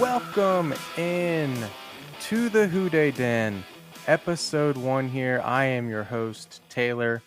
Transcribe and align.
Welcome 0.00 0.74
in 0.96 1.56
to 2.22 2.48
the 2.48 2.66
Who 2.66 2.90
Dey 2.90 3.12
Den, 3.12 3.62
episode 4.08 4.76
one 4.76 5.08
here. 5.08 5.40
I 5.44 5.66
am 5.66 5.88
your 5.88 6.02
host, 6.02 6.60
Taylor, 6.68 7.22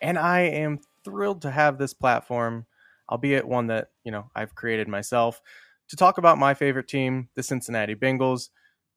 and 0.00 0.18
I 0.18 0.40
am 0.40 0.80
thrilled 1.04 1.42
to 1.42 1.50
have 1.50 1.76
this 1.76 1.92
platform, 1.92 2.66
albeit 3.10 3.46
one 3.46 3.66
that, 3.66 3.90
you 4.02 4.10
know, 4.10 4.30
I've 4.34 4.54
created 4.54 4.88
myself, 4.88 5.42
to 5.88 5.96
talk 5.96 6.16
about 6.16 6.38
my 6.38 6.54
favorite 6.54 6.88
team, 6.88 7.28
the 7.34 7.42
Cincinnati 7.42 7.94
Bengals. 7.94 8.48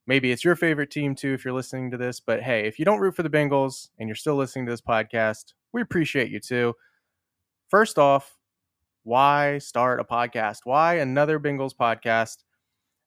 Maybe 0.10 0.32
it's 0.32 0.44
your 0.44 0.56
favorite 0.56 0.90
team 0.90 1.14
too 1.14 1.34
if 1.36 1.46
you're 1.46 1.54
listening 1.54 1.92
to 1.92 1.98
this, 1.98 2.20
but 2.20 2.42
hey, 2.42 2.66
if 2.66 2.80
you 2.80 2.84
don't 2.84 3.00
root 3.00 3.16
for 3.16 3.22
the 3.22 3.30
Bengals 3.30 3.90
and 4.00 4.10
you're 4.10 4.16
still 4.16 4.36
listening 4.36 4.66
to 4.66 4.72
this 4.72 4.82
podcast, 4.82 5.54
we 5.72 5.84
appreciate 5.84 6.32
you 6.32 6.40
too. 6.40 6.74
First 7.68 8.00
off, 8.00 8.36
why 9.04 9.60
start 9.60 10.00
a 10.00 10.04
podcast? 10.04 10.62
Why 10.64 10.96
another 10.96 11.40
Bengals 11.40 11.76
podcast? 11.80 12.38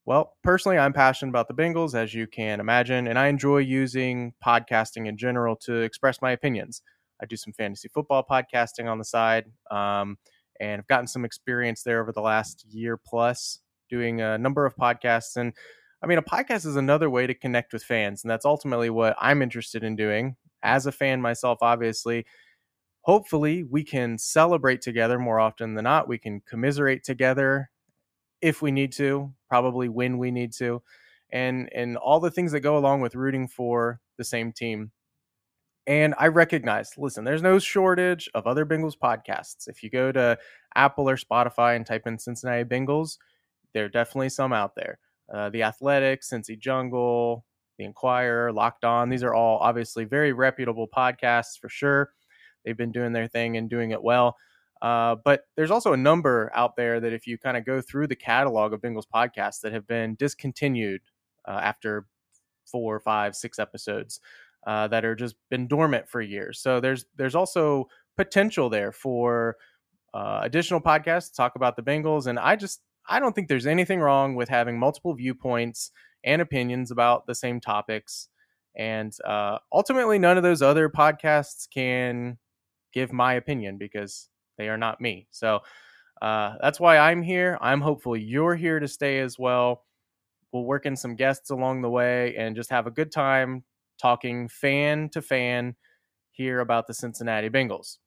Well, 0.05 0.37
personally, 0.45 0.79
I'm 0.79 0.93
passionate 0.93 1.31
about 1.31 1.49
the 1.49 1.55
Bengals, 1.55 1.97
as 1.97 2.15
you 2.15 2.29
can 2.29 2.61
imagine, 2.61 3.09
and 3.09 3.19
I 3.19 3.27
enjoy 3.27 3.59
using 3.59 4.33
podcasting 4.47 5.09
in 5.09 5.17
general 5.17 5.57
to 5.57 5.79
express 5.79 6.23
my 6.23 6.31
opinions. 6.31 6.83
I 7.21 7.27
do 7.27 7.35
some 7.35 7.53
fantasy 7.53 7.89
football 7.89 8.25
podcasting 8.25 8.89
on 8.89 8.99
the 8.99 9.05
side, 9.05 9.47
um, 9.73 10.19
and 10.61 10.81
I've 10.81 10.87
gotten 10.87 11.09
some 11.09 11.25
experience 11.25 11.83
there 11.83 12.01
over 12.01 12.13
the 12.13 12.23
last 12.23 12.65
year 12.71 12.97
plus 12.97 13.59
doing 13.91 14.21
a 14.21 14.39
number 14.39 14.65
of 14.65 14.77
podcasts. 14.77 15.37
And 15.37 15.53
I 16.03 16.07
mean, 16.07 16.19
a 16.19 16.23
podcast 16.23 16.67
is 16.67 16.77
another 16.77 17.09
way 17.09 17.27
to 17.27 17.35
connect 17.35 17.73
with 17.73 17.85
fans, 17.85 18.25
and 18.25 18.31
that's 18.31 18.45
ultimately 18.45 18.91
what 18.91 19.17
I'm 19.21 19.43
interested 19.43 19.85
in 19.85 19.97
doing 19.97 20.37
as 20.63 20.87
a 20.87 20.93
fan 20.93 21.21
myself, 21.21 21.59
obviously. 21.63 22.27
Hopefully, 23.03 23.65
we 23.65 23.85
can 23.85 24.19
celebrate 24.19 24.81
together 24.83 25.19
more 25.19 25.41
often 25.41 25.75
than 25.75 25.85
not. 25.85 26.09
We 26.09 26.19
can 26.19 26.41
commiserate 26.49 27.05
together 27.05 27.71
if 28.43 28.63
we 28.63 28.73
need 28.73 28.93
to, 28.93 29.33
probably 29.49 29.89
when 29.89 30.19
we 30.19 30.31
need 30.31 30.53
to, 30.55 30.83
and 31.33 31.69
and 31.75 31.97
all 31.97 32.21
the 32.21 32.31
things 32.31 32.53
that 32.53 32.61
go 32.61 32.77
along 32.79 33.01
with 33.01 33.15
rooting 33.15 33.49
for 33.49 34.01
the 34.19 34.25
same 34.25 34.53
team. 34.53 34.93
And 35.87 36.15
I 36.19 36.29
recognize, 36.29 36.93
listen, 36.97 37.25
there's 37.25 37.43
no 37.43 37.59
shortage 37.59 38.29
of 38.35 38.47
other 38.47 38.65
Bengals 38.65 38.97
podcasts. 38.97 39.69
If 39.69 39.83
you 39.83 39.91
go 39.91 40.13
to 40.13 40.39
Apple 40.77 41.09
or 41.09 41.17
Spotify 41.17 41.75
and 41.77 41.85
type 41.85 42.07
in 42.07 42.19
Cincinnati 42.19 42.65
Bengals, 42.65 43.19
there 43.75 43.85
are 43.87 43.89
definitely 43.89 44.29
some 44.29 44.53
out 44.53 44.77
there. 44.77 44.99
Uh, 45.33 45.51
the 45.51 45.63
Athletic, 45.63 46.23
Cincy 46.23 46.59
Jungle, 46.59 47.45
The 47.79 47.85
Inquirer, 47.85 48.53
Locked 48.53 48.85
On, 48.85 49.09
these 49.09 49.23
are 49.23 49.35
all 49.35 49.59
obviously 49.59 50.05
very 50.05 50.33
reputable 50.33 50.89
podcasts 50.89 51.59
for 51.61 51.69
sure. 51.69 52.13
They've 52.65 52.77
been 52.77 52.93
doing 52.93 53.13
their 53.13 53.29
thing 53.29 53.57
and 53.57 53.69
doing 53.69 53.91
it 53.91 54.03
well. 54.03 54.37
Uh, 54.81 55.17
but 55.25 55.45
there's 55.57 55.71
also 55.71 55.93
a 55.93 55.97
number 55.97 56.51
out 56.55 56.77
there 56.77 56.99
that 57.01 57.13
if 57.13 57.27
you 57.27 57.39
kind 57.39 57.57
of 57.57 57.65
go 57.65 57.81
through 57.81 58.09
the 58.09 58.17
catalog 58.17 58.73
of 58.73 58.81
Bengals 58.81 59.07
podcasts 59.13 59.61
that 59.61 59.73
have 59.73 59.87
been 59.87 60.17
discontinued 60.17 61.01
uh, 61.47 61.61
after 61.63 62.07
four, 62.67 62.99
five, 62.99 63.37
six 63.37 63.59
episodes 63.59 64.21
uh, 64.67 64.89
that 64.89 65.05
are 65.05 65.15
just 65.15 65.37
been 65.51 65.69
dormant 65.69 66.09
for 66.09 66.21
years. 66.21 66.61
So 66.61 66.81
there's 66.81 67.05
there's 67.17 67.35
also 67.35 67.89
potential 68.17 68.69
there 68.69 68.93
for 68.93 69.57
uh, 70.15 70.41
additional 70.43 70.81
podcasts 70.81 71.31
to 71.31 71.37
talk 71.37 71.55
about 71.55 71.77
the 71.77 71.83
Bengals, 71.83 72.27
and 72.27 72.39
I 72.39 72.57
just 72.57 72.81
I 73.09 73.21
don't 73.21 73.35
think 73.35 73.49
there's 73.49 73.67
anything 73.67 74.01
wrong 74.01 74.35
with 74.35 74.49
having 74.49 74.79
multiple 74.79 75.15
viewpoints 75.15 75.91
and 76.25 76.41
opinions 76.41 76.91
about 76.91 77.27
the 77.27 77.35
same 77.35 77.61
topics. 77.61 78.29
And 78.77 79.13
uh, 79.25 79.59
ultimately, 79.73 80.19
none 80.19 80.37
of 80.37 80.43
those 80.43 80.63
other 80.63 80.89
podcasts 80.89 81.69
can 81.73 82.39
give 82.93 83.13
my 83.13 83.35
opinion 83.35 83.79
because 83.79 84.29
they 84.57 84.69
are 84.69 84.79
not 84.79 85.01
me. 85.01 85.27
So 85.31 85.61
uh, 86.21 86.55
that's 86.63 86.79
why 86.81 86.99
I'm 86.99 87.23
here. 87.23 87.59
I'm 87.61 87.81
hopeful 87.81 88.17
you're 88.17 88.55
here 88.55 88.79
to 88.79 88.89
stay 88.89 89.19
as 89.21 89.39
well. 89.39 89.85
We'll 90.53 90.65
work 90.65 90.87
in 90.87 90.97
some 90.97 91.17
guests 91.17 91.51
along 91.51 91.83
the 91.83 91.91
way 91.91 92.37
and 92.37 92.55
just 92.55 92.71
have 92.71 92.87
a 92.87 92.91
good 92.91 93.11
time 93.11 93.65
talking 94.01 94.49
fan 94.49 95.09
to 95.11 95.23
fan 95.23 95.75
here 96.31 96.61
about 96.61 96.87
the 96.87 96.95
Cincinnati 96.95 97.49
Bengals. 97.49 97.99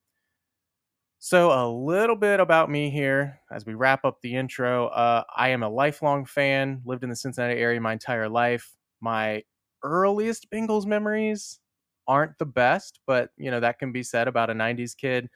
So, 1.27 1.51
a 1.51 1.65
little 1.67 2.15
bit 2.15 2.39
about 2.39 2.69
me 2.69 2.91
here 2.91 3.39
as 3.51 3.65
we 3.65 3.73
wrap 3.73 4.05
up 4.05 4.21
the 4.21 4.35
intro. 4.35 4.89
Uh, 4.89 5.23
I 5.35 5.49
am 5.49 5.63
a 5.63 5.69
lifelong 5.69 6.23
fan, 6.23 6.83
lived 6.85 7.01
in 7.01 7.09
the 7.09 7.15
Cincinnati 7.15 7.59
area 7.59 7.81
my 7.81 7.93
entire 7.93 8.29
life. 8.29 8.75
My 9.01 9.41
earliest 9.81 10.51
Bengals 10.51 10.85
memories 10.85 11.61
aren't 12.07 12.37
the 12.37 12.45
best, 12.45 12.99
but 13.07 13.31
you 13.37 13.49
know 13.49 13.59
that 13.59 13.79
can 13.79 13.91
be 13.91 14.03
said 14.03 14.27
about 14.27 14.51
a 14.51 14.53
90s 14.53 14.95
kid. 14.95 15.31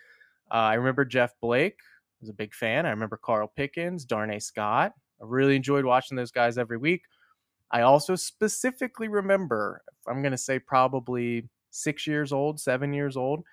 Uh, 0.52 0.58
I 0.58 0.76
remember 0.76 1.06
Jeff 1.06 1.34
Blake 1.42 1.80
I 1.82 2.22
was 2.22 2.30
a 2.30 2.34
big 2.34 2.54
fan. 2.54 2.86
I 2.86 2.92
remember 2.92 3.18
Carl 3.18 3.52
Pickens, 3.56 4.06
Darnay 4.06 4.38
Scott. 4.38 4.94
I 5.20 5.26
really 5.26 5.56
enjoyed 5.56 5.86
watching 5.86 6.18
those 6.18 6.30
guys 6.30 6.60
every 6.60 6.78
week. 6.78 7.02
I 7.72 7.82
also 7.82 8.16
specifically 8.16 9.08
remember, 9.08 9.82
I'm 10.08 10.22
going 10.22 10.34
to 10.34 10.38
say 10.38 10.60
probably 10.60 11.50
six 11.72 12.06
years 12.06 12.32
old, 12.32 12.60
seven 12.60 12.94
years 12.94 13.18
old, 13.18 13.44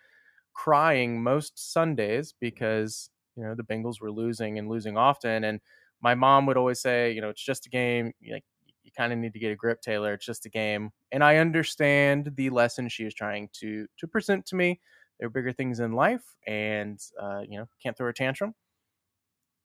crying 0.56 1.22
most 1.22 1.72
Sundays 1.72 2.34
because, 2.40 3.10
you 3.36 3.44
know, 3.44 3.54
the 3.54 3.62
Bengals 3.62 4.00
were 4.00 4.10
losing 4.10 4.58
and 4.58 4.68
losing 4.68 4.96
often. 4.96 5.44
And 5.44 5.60
my 6.00 6.14
mom 6.14 6.46
would 6.46 6.56
always 6.56 6.80
say, 6.80 7.12
you 7.12 7.20
know, 7.20 7.28
it's 7.28 7.44
just 7.44 7.66
a 7.66 7.70
game. 7.70 8.12
Like, 8.30 8.44
you 8.82 8.90
kind 8.96 9.12
of 9.12 9.18
need 9.18 9.34
to 9.34 9.38
get 9.38 9.52
a 9.52 9.56
grip, 9.56 9.82
Taylor. 9.82 10.14
It's 10.14 10.24
just 10.24 10.46
a 10.46 10.50
game. 10.50 10.90
And 11.12 11.22
I 11.22 11.36
understand 11.36 12.32
the 12.36 12.50
lesson 12.50 12.88
she 12.88 13.04
is 13.04 13.14
trying 13.14 13.50
to 13.60 13.86
to 13.98 14.06
present 14.08 14.46
to 14.46 14.56
me. 14.56 14.80
There 15.18 15.26
are 15.26 15.30
bigger 15.30 15.52
things 15.52 15.80
in 15.80 15.92
life, 15.92 16.24
and 16.46 17.00
uh, 17.20 17.40
you 17.48 17.58
know, 17.58 17.68
can't 17.82 17.96
throw 17.96 18.08
a 18.08 18.12
tantrum. 18.12 18.54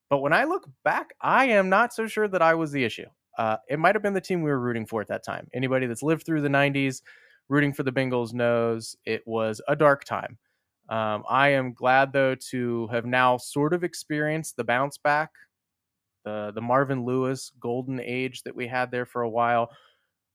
But 0.10 0.20
when 0.20 0.34
I 0.34 0.44
look 0.44 0.68
back, 0.84 1.14
I 1.22 1.46
am 1.46 1.70
not 1.70 1.94
so 1.94 2.08
sure 2.08 2.28
that 2.28 2.42
I 2.42 2.54
was 2.54 2.72
the 2.72 2.84
issue. 2.84 3.08
Uh, 3.38 3.58
it 3.70 3.80
might 3.80 3.96
have 3.96 4.02
been 4.02 4.14
the 4.14 4.22
team 4.22 4.42
we 4.42 4.50
were 4.50 4.60
rooting 4.60 4.86
for 4.86 5.02
at 5.02 5.08
that 5.08 5.24
time. 5.24 5.48
Anybody 5.54 5.88
that's 5.88 6.04
lived 6.04 6.26
through 6.26 6.42
the 6.42 6.50
90s 6.50 7.02
rooting 7.48 7.72
for 7.74 7.84
the 7.84 7.92
Bengals 7.92 8.34
knows 8.34 8.96
it 9.06 9.22
was 9.26 9.62
a 9.70 9.76
dark 9.76 10.04
time. 10.04 10.38
Um, 10.92 11.24
I 11.28 11.50
am 11.50 11.74
glad, 11.74 12.14
though, 12.14 12.36
to 12.52 12.88
have 12.88 13.06
now 13.06 13.38
sort 13.38 13.74
of 13.74 13.84
experienced 13.84 14.58
the 14.58 14.64
bounce 14.64 15.00
back, 15.00 15.32
the, 16.26 16.52
the 16.54 16.62
Marvin 16.62 17.06
Lewis 17.06 17.52
golden 17.60 18.00
age 18.00 18.44
that 18.44 18.56
we 18.56 18.68
had 18.68 18.92
there 18.92 19.06
for 19.08 19.24
a 19.24 19.30
while 19.30 19.72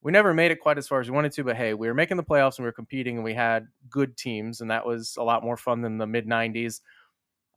we 0.06 0.12
never 0.12 0.33
made 0.33 0.53
it 0.53 0.61
quite 0.61 0.78
as 0.78 0.87
far 0.87 1.00
as 1.00 1.11
we 1.11 1.15
wanted 1.17 1.33
to, 1.33 1.43
but 1.43 1.56
hey, 1.56 1.75
we 1.75 1.89
were 1.89 1.94
making 1.94 2.17
the 2.17 2.22
playoffs 2.22 2.59
and 2.59 2.65
we 2.65 2.69
were 2.69 2.72
competing 2.72 3.17
and 3.17 3.25
we 3.25 3.34
had 3.34 3.67
good 3.91 4.17
teams, 4.17 4.61
and 4.61 4.71
that 4.71 4.87
was 4.87 5.17
a 5.19 5.22
lot 5.22 5.43
more 5.43 5.56
fun 5.56 5.83
than 5.83 5.99
the 5.99 6.06
mid 6.06 6.28
90s. 6.28 6.81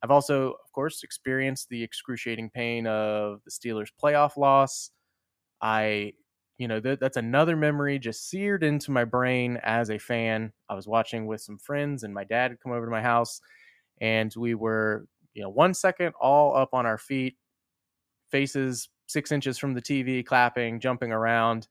I've 0.01 0.09
also, 0.09 0.53
of 0.53 0.71
course, 0.73 1.03
experienced 1.03 1.69
the 1.69 1.83
excruciating 1.83 2.49
pain 2.49 2.87
of 2.87 3.41
the 3.45 3.51
Steelers' 3.51 3.91
playoff 4.01 4.35
loss. 4.35 4.89
I, 5.61 6.13
you 6.59 6.69
know, 6.69 6.81
th- 6.81 6.99
that's 6.99 7.17
another 7.17 7.57
memory 7.57 7.99
just 7.99 8.29
seared 8.29 8.63
into 8.63 8.91
my 8.91 9.05
brain 9.05 9.59
as 9.63 9.91
a 9.91 9.99
fan. 9.99 10.53
I 10.69 10.75
was 10.75 10.87
watching 10.87 11.27
with 11.27 11.41
some 11.41 11.59
friends, 11.59 12.03
and 12.03 12.13
my 12.13 12.25
dad 12.25 12.51
had 12.51 12.61
come 12.61 12.73
over 12.73 12.85
to 12.85 12.91
my 12.91 13.03
house, 13.03 13.41
and 14.01 14.33
we 14.37 14.55
were, 14.55 15.07
you 15.33 15.43
know, 15.43 15.49
one 15.49 15.73
second 15.73 16.13
all 16.21 16.55
up 16.55 16.73
on 16.73 16.85
our 16.85 16.99
feet, 16.99 17.37
faces 18.29 18.89
six 19.07 19.31
inches 19.31 19.57
from 19.57 19.73
the 19.73 19.81
TV, 19.81 20.23
clapping, 20.23 20.79
jumping 20.79 21.11
around 21.11 21.67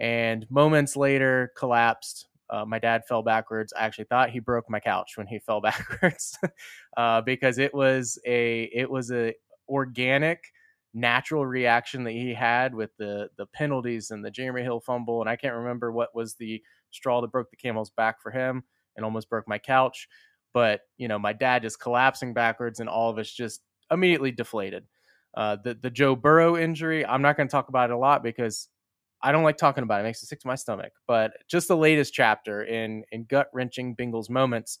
and 0.00 0.46
moments 0.50 0.96
later 0.96 1.52
collapsed. 1.58 2.28
Uh, 2.50 2.64
my 2.64 2.80
dad 2.80 3.02
fell 3.08 3.22
backwards. 3.22 3.74
I 3.78 3.84
actually 3.84 4.06
thought 4.06 4.30
he 4.30 4.40
broke 4.40 4.70
my 4.70 4.80
couch 4.80 5.14
when 5.16 5.28
he 5.28 5.38
fell 5.46 5.60
backwards 5.60 6.38
uh, 6.96 7.22
because 7.22 7.58
it 7.58 7.74
was 7.74 8.18
a 8.26 8.64
it 8.74 8.90
was 8.90 9.12
a 9.12 9.34
organic, 9.68 10.44
natural 10.96 11.44
reaction 11.44 12.04
that 12.04 12.12
he 12.12 12.32
had 12.32 12.74
with 12.74 12.90
the 12.96 13.28
the 13.36 13.46
penalties 13.46 14.10
and 14.10 14.24
the 14.24 14.30
Jeremy 14.30 14.62
Hill 14.62 14.80
fumble, 14.80 15.20
and 15.20 15.28
I 15.28 15.36
can't 15.36 15.54
remember 15.54 15.92
what 15.92 16.14
was 16.14 16.34
the 16.34 16.62
straw 16.90 17.20
that 17.20 17.30
broke 17.30 17.50
the 17.50 17.56
camel's 17.56 17.90
back 17.90 18.20
for 18.20 18.30
him 18.30 18.64
and 18.96 19.04
almost 19.04 19.28
broke 19.28 19.46
my 19.46 19.58
couch. 19.58 20.08
But 20.54 20.80
you 20.96 21.06
know, 21.06 21.18
my 21.18 21.34
dad 21.34 21.62
just 21.62 21.80
collapsing 21.80 22.32
backwards, 22.32 22.80
and 22.80 22.88
all 22.88 23.10
of 23.10 23.18
us 23.18 23.30
just 23.30 23.60
immediately 23.90 24.32
deflated. 24.32 24.86
Uh, 25.36 25.58
the 25.62 25.74
the 25.74 25.90
Joe 25.90 26.16
Burrow 26.16 26.56
injury, 26.56 27.04
I'm 27.04 27.22
not 27.22 27.36
going 27.36 27.46
to 27.46 27.52
talk 27.52 27.68
about 27.68 27.90
it 27.90 27.94
a 27.94 27.98
lot 27.98 28.22
because 28.22 28.68
I 29.22 29.32
don't 29.32 29.44
like 29.44 29.58
talking 29.58 29.84
about 29.84 29.98
it. 29.98 30.00
It 30.00 30.04
makes 30.04 30.22
it 30.22 30.26
sick 30.26 30.40
to 30.40 30.46
my 30.46 30.54
stomach. 30.54 30.92
But 31.06 31.32
just 31.46 31.68
the 31.68 31.76
latest 31.76 32.14
chapter 32.14 32.64
in 32.64 33.04
in 33.12 33.24
gut 33.24 33.48
wrenching 33.52 33.94
Bengals 33.96 34.30
moments. 34.30 34.78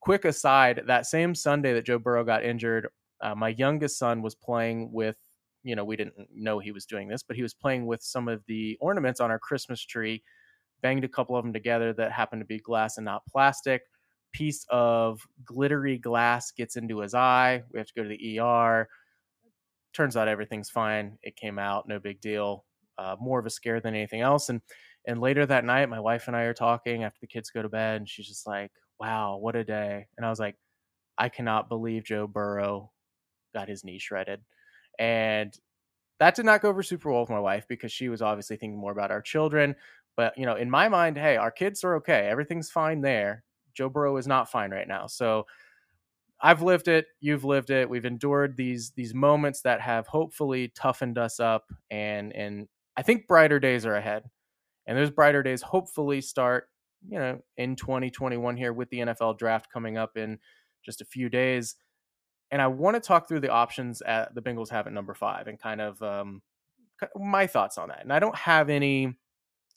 Quick 0.00 0.24
aside: 0.24 0.82
that 0.86 1.06
same 1.06 1.34
Sunday 1.34 1.74
that 1.74 1.84
Joe 1.84 1.98
Burrow 1.98 2.24
got 2.24 2.44
injured, 2.44 2.88
uh, 3.22 3.34
my 3.34 3.50
youngest 3.50 3.98
son 3.98 4.22
was 4.22 4.34
playing 4.34 4.92
with. 4.92 5.16
You 5.62 5.76
know, 5.76 5.84
we 5.84 5.96
didn't 5.96 6.14
know 6.34 6.58
he 6.58 6.72
was 6.72 6.86
doing 6.86 7.08
this, 7.08 7.22
but 7.22 7.36
he 7.36 7.42
was 7.42 7.52
playing 7.52 7.86
with 7.86 8.02
some 8.02 8.28
of 8.28 8.42
the 8.46 8.78
ornaments 8.80 9.20
on 9.20 9.30
our 9.30 9.38
Christmas 9.38 9.84
tree. 9.84 10.22
Banged 10.80 11.04
a 11.04 11.08
couple 11.08 11.36
of 11.36 11.44
them 11.44 11.52
together 11.52 11.92
that 11.92 12.12
happened 12.12 12.40
to 12.40 12.46
be 12.46 12.58
glass 12.58 12.96
and 12.96 13.04
not 13.04 13.26
plastic. 13.26 13.82
Piece 14.32 14.64
of 14.70 15.20
glittery 15.44 15.98
glass 15.98 16.50
gets 16.50 16.76
into 16.76 17.00
his 17.00 17.14
eye. 17.14 17.62
We 17.72 17.78
have 17.78 17.88
to 17.88 17.94
go 17.94 18.02
to 18.02 18.08
the 18.08 18.40
ER. 18.40 18.88
Turns 19.92 20.16
out 20.16 20.28
everything's 20.28 20.70
fine. 20.70 21.18
It 21.22 21.36
came 21.36 21.58
out, 21.58 21.86
no 21.86 21.98
big 21.98 22.20
deal 22.22 22.64
uh, 23.00 23.16
more 23.18 23.40
of 23.40 23.46
a 23.46 23.50
scare 23.50 23.80
than 23.80 23.94
anything 23.94 24.20
else. 24.20 24.48
And 24.48 24.60
and 25.06 25.20
later 25.20 25.46
that 25.46 25.64
night, 25.64 25.88
my 25.88 25.98
wife 25.98 26.26
and 26.26 26.36
I 26.36 26.42
are 26.42 26.54
talking 26.54 27.04
after 27.04 27.18
the 27.22 27.26
kids 27.26 27.50
go 27.50 27.62
to 27.62 27.68
bed, 27.70 27.96
and 27.96 28.08
she's 28.08 28.28
just 28.28 28.46
like, 28.46 28.70
"Wow, 29.00 29.38
what 29.38 29.56
a 29.56 29.64
day!" 29.64 30.06
And 30.16 30.26
I 30.26 30.30
was 30.30 30.38
like, 30.38 30.56
"I 31.18 31.30
cannot 31.30 31.68
believe 31.70 32.04
Joe 32.04 32.26
Burrow 32.26 32.92
got 33.54 33.68
his 33.68 33.84
knee 33.84 33.98
shredded," 33.98 34.40
and 34.98 35.58
that 36.20 36.34
did 36.34 36.44
not 36.44 36.60
go 36.62 36.68
over 36.68 36.82
super 36.82 37.10
well 37.10 37.22
with 37.22 37.30
my 37.30 37.40
wife 37.40 37.66
because 37.68 37.92
she 37.92 38.08
was 38.08 38.22
obviously 38.22 38.56
thinking 38.56 38.78
more 38.78 38.92
about 38.92 39.10
our 39.10 39.22
children. 39.22 39.74
But 40.16 40.36
you 40.36 40.46
know, 40.46 40.56
in 40.56 40.70
my 40.70 40.88
mind, 40.88 41.16
hey, 41.16 41.36
our 41.36 41.50
kids 41.50 41.82
are 41.84 41.96
okay. 41.96 42.28
Everything's 42.28 42.70
fine 42.70 43.00
there. 43.00 43.44
Joe 43.74 43.88
Burrow 43.88 44.16
is 44.18 44.26
not 44.26 44.50
fine 44.50 44.70
right 44.70 44.88
now. 44.88 45.06
So 45.06 45.46
I've 46.42 46.62
lived 46.62 46.88
it, 46.88 47.06
you've 47.20 47.44
lived 47.44 47.70
it. 47.70 47.88
We've 47.88 48.04
endured 48.04 48.56
these 48.56 48.92
these 48.92 49.14
moments 49.14 49.62
that 49.62 49.80
have 49.80 50.06
hopefully 50.06 50.72
toughened 50.74 51.18
us 51.18 51.40
up 51.40 51.70
and 51.90 52.34
and 52.34 52.68
I 52.96 53.02
think 53.02 53.26
brighter 53.26 53.58
days 53.58 53.86
are 53.86 53.94
ahead. 53.96 54.24
And 54.86 54.98
those 54.98 55.10
brighter 55.10 55.42
days 55.42 55.62
hopefully 55.62 56.20
start, 56.20 56.68
you 57.08 57.18
know, 57.18 57.40
in 57.56 57.76
2021 57.76 58.56
here 58.56 58.72
with 58.72 58.90
the 58.90 59.00
NFL 59.00 59.38
draft 59.38 59.70
coming 59.72 59.96
up 59.96 60.16
in 60.16 60.38
just 60.84 61.00
a 61.00 61.04
few 61.06 61.28
days. 61.28 61.76
And 62.50 62.60
I 62.60 62.66
want 62.66 62.96
to 62.96 63.00
talk 63.00 63.28
through 63.28 63.40
the 63.40 63.50
options 63.50 64.02
at 64.02 64.34
the 64.34 64.42
Bengals 64.42 64.70
have 64.70 64.86
at 64.86 64.92
number 64.92 65.14
5 65.14 65.46
and 65.46 65.58
kind 65.58 65.80
of 65.80 66.02
um 66.02 66.42
my 67.16 67.46
thoughts 67.46 67.78
on 67.78 67.88
that. 67.88 68.02
And 68.02 68.12
I 68.12 68.18
don't 68.18 68.36
have 68.36 68.68
any 68.68 69.14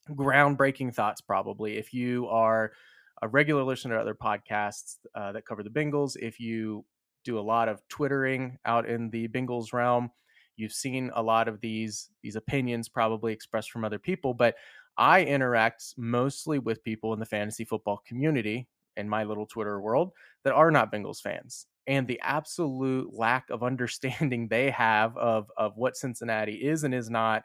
groundbreaking 0.09 0.93
thoughts 0.93 1.21
probably 1.21 1.77
if 1.77 1.93
you 1.93 2.27
are 2.27 2.73
a 3.21 3.27
regular 3.27 3.63
listener 3.63 3.95
to 3.95 4.01
other 4.01 4.15
podcasts 4.15 4.97
uh, 5.15 5.31
that 5.31 5.45
cover 5.45 5.63
the 5.63 5.69
Bengals, 5.69 6.17
if 6.19 6.39
you 6.39 6.83
do 7.23 7.39
a 7.39 7.41
lot 7.41 7.69
of 7.69 7.81
twittering 7.87 8.57
out 8.65 8.87
in 8.87 9.09
the 9.11 9.29
Bengals 9.29 9.71
realm, 9.71 10.11
you've 10.57 10.73
seen 10.73 11.09
a 11.15 11.23
lot 11.23 11.47
of 11.47 11.61
these 11.61 12.09
these 12.21 12.35
opinions 12.35 12.89
probably 12.89 13.31
expressed 13.31 13.71
from 13.71 13.85
other 13.85 13.99
people. 13.99 14.33
But 14.33 14.55
I 14.97 15.23
interact 15.23 15.93
mostly 15.97 16.59
with 16.59 16.83
people 16.83 17.13
in 17.13 17.19
the 17.19 17.25
fantasy 17.25 17.63
football 17.63 18.01
community 18.05 18.67
in 18.97 19.09
my 19.09 19.23
little 19.23 19.45
Twitter 19.45 19.81
world 19.81 20.11
that 20.43 20.53
are 20.53 20.69
not 20.69 20.91
Bengals 20.91 21.21
fans. 21.21 21.65
And 21.85 22.07
the 22.07 22.19
absolute 22.21 23.13
lack 23.13 23.49
of 23.49 23.63
understanding 23.63 24.47
they 24.49 24.69
have 24.71 25.17
of 25.17 25.51
of 25.57 25.77
what 25.77 25.97
Cincinnati 25.97 26.55
is 26.55 26.83
and 26.83 26.93
is 26.93 27.09
not, 27.09 27.43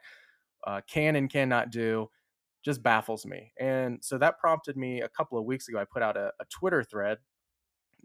uh, 0.65 0.81
can 0.87 1.15
and 1.15 1.29
cannot 1.29 1.71
do, 1.71 2.09
just 2.63 2.83
baffles 2.83 3.25
me. 3.25 3.51
And 3.59 3.99
so 4.01 4.17
that 4.17 4.39
prompted 4.39 4.77
me 4.77 5.01
a 5.01 5.09
couple 5.09 5.37
of 5.37 5.45
weeks 5.45 5.67
ago. 5.67 5.79
I 5.79 5.85
put 5.85 6.03
out 6.03 6.17
a, 6.17 6.31
a 6.39 6.45
Twitter 6.49 6.83
thread 6.83 7.17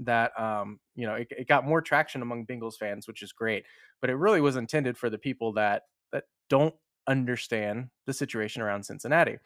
that 0.01 0.39
um, 0.41 0.81
you 0.97 1.07
know 1.07 1.15
it, 1.15 1.29
it, 1.31 1.49
got 1.49 1.65
more 1.65 1.81
traction 1.81 2.23
among 2.23 2.47
Bengals 2.47 2.77
fans, 2.77 3.07
which 3.07 3.23
is 3.23 3.33
great. 3.33 3.65
But 4.01 4.11
it 4.11 4.17
really 4.17 4.41
was 4.41 4.57
intended 4.57 4.97
for 4.97 5.11
the 5.11 5.19
people 5.19 5.53
that 5.55 5.83
that 6.13 6.25
don't 6.49 6.75
understand 7.07 7.89
the 8.07 8.13
situation 8.13 8.63
around 8.63 8.85
Cincinnati. 8.85 9.39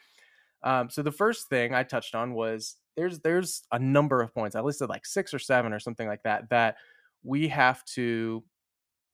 Um, 0.63 0.91
so 0.91 1.03
the 1.03 1.13
first 1.13 1.49
thing 1.49 1.75
I 1.75 1.83
touched 1.83 2.15
on 2.15 2.35
was 2.35 2.77
there's 2.99 3.21
there's 3.21 3.63
a 3.71 3.79
number 3.79 4.21
of 4.21 4.35
points. 4.35 4.57
I 4.57 4.61
listed 4.61 4.89
like 4.89 5.07
six 5.07 5.33
or 5.33 5.39
seven 5.39 5.73
or 5.73 5.79
something 5.79 6.09
like 6.09 6.25
that 6.25 6.51
that 6.51 6.77
we 7.23 7.49
have 7.49 7.85
to 7.85 8.43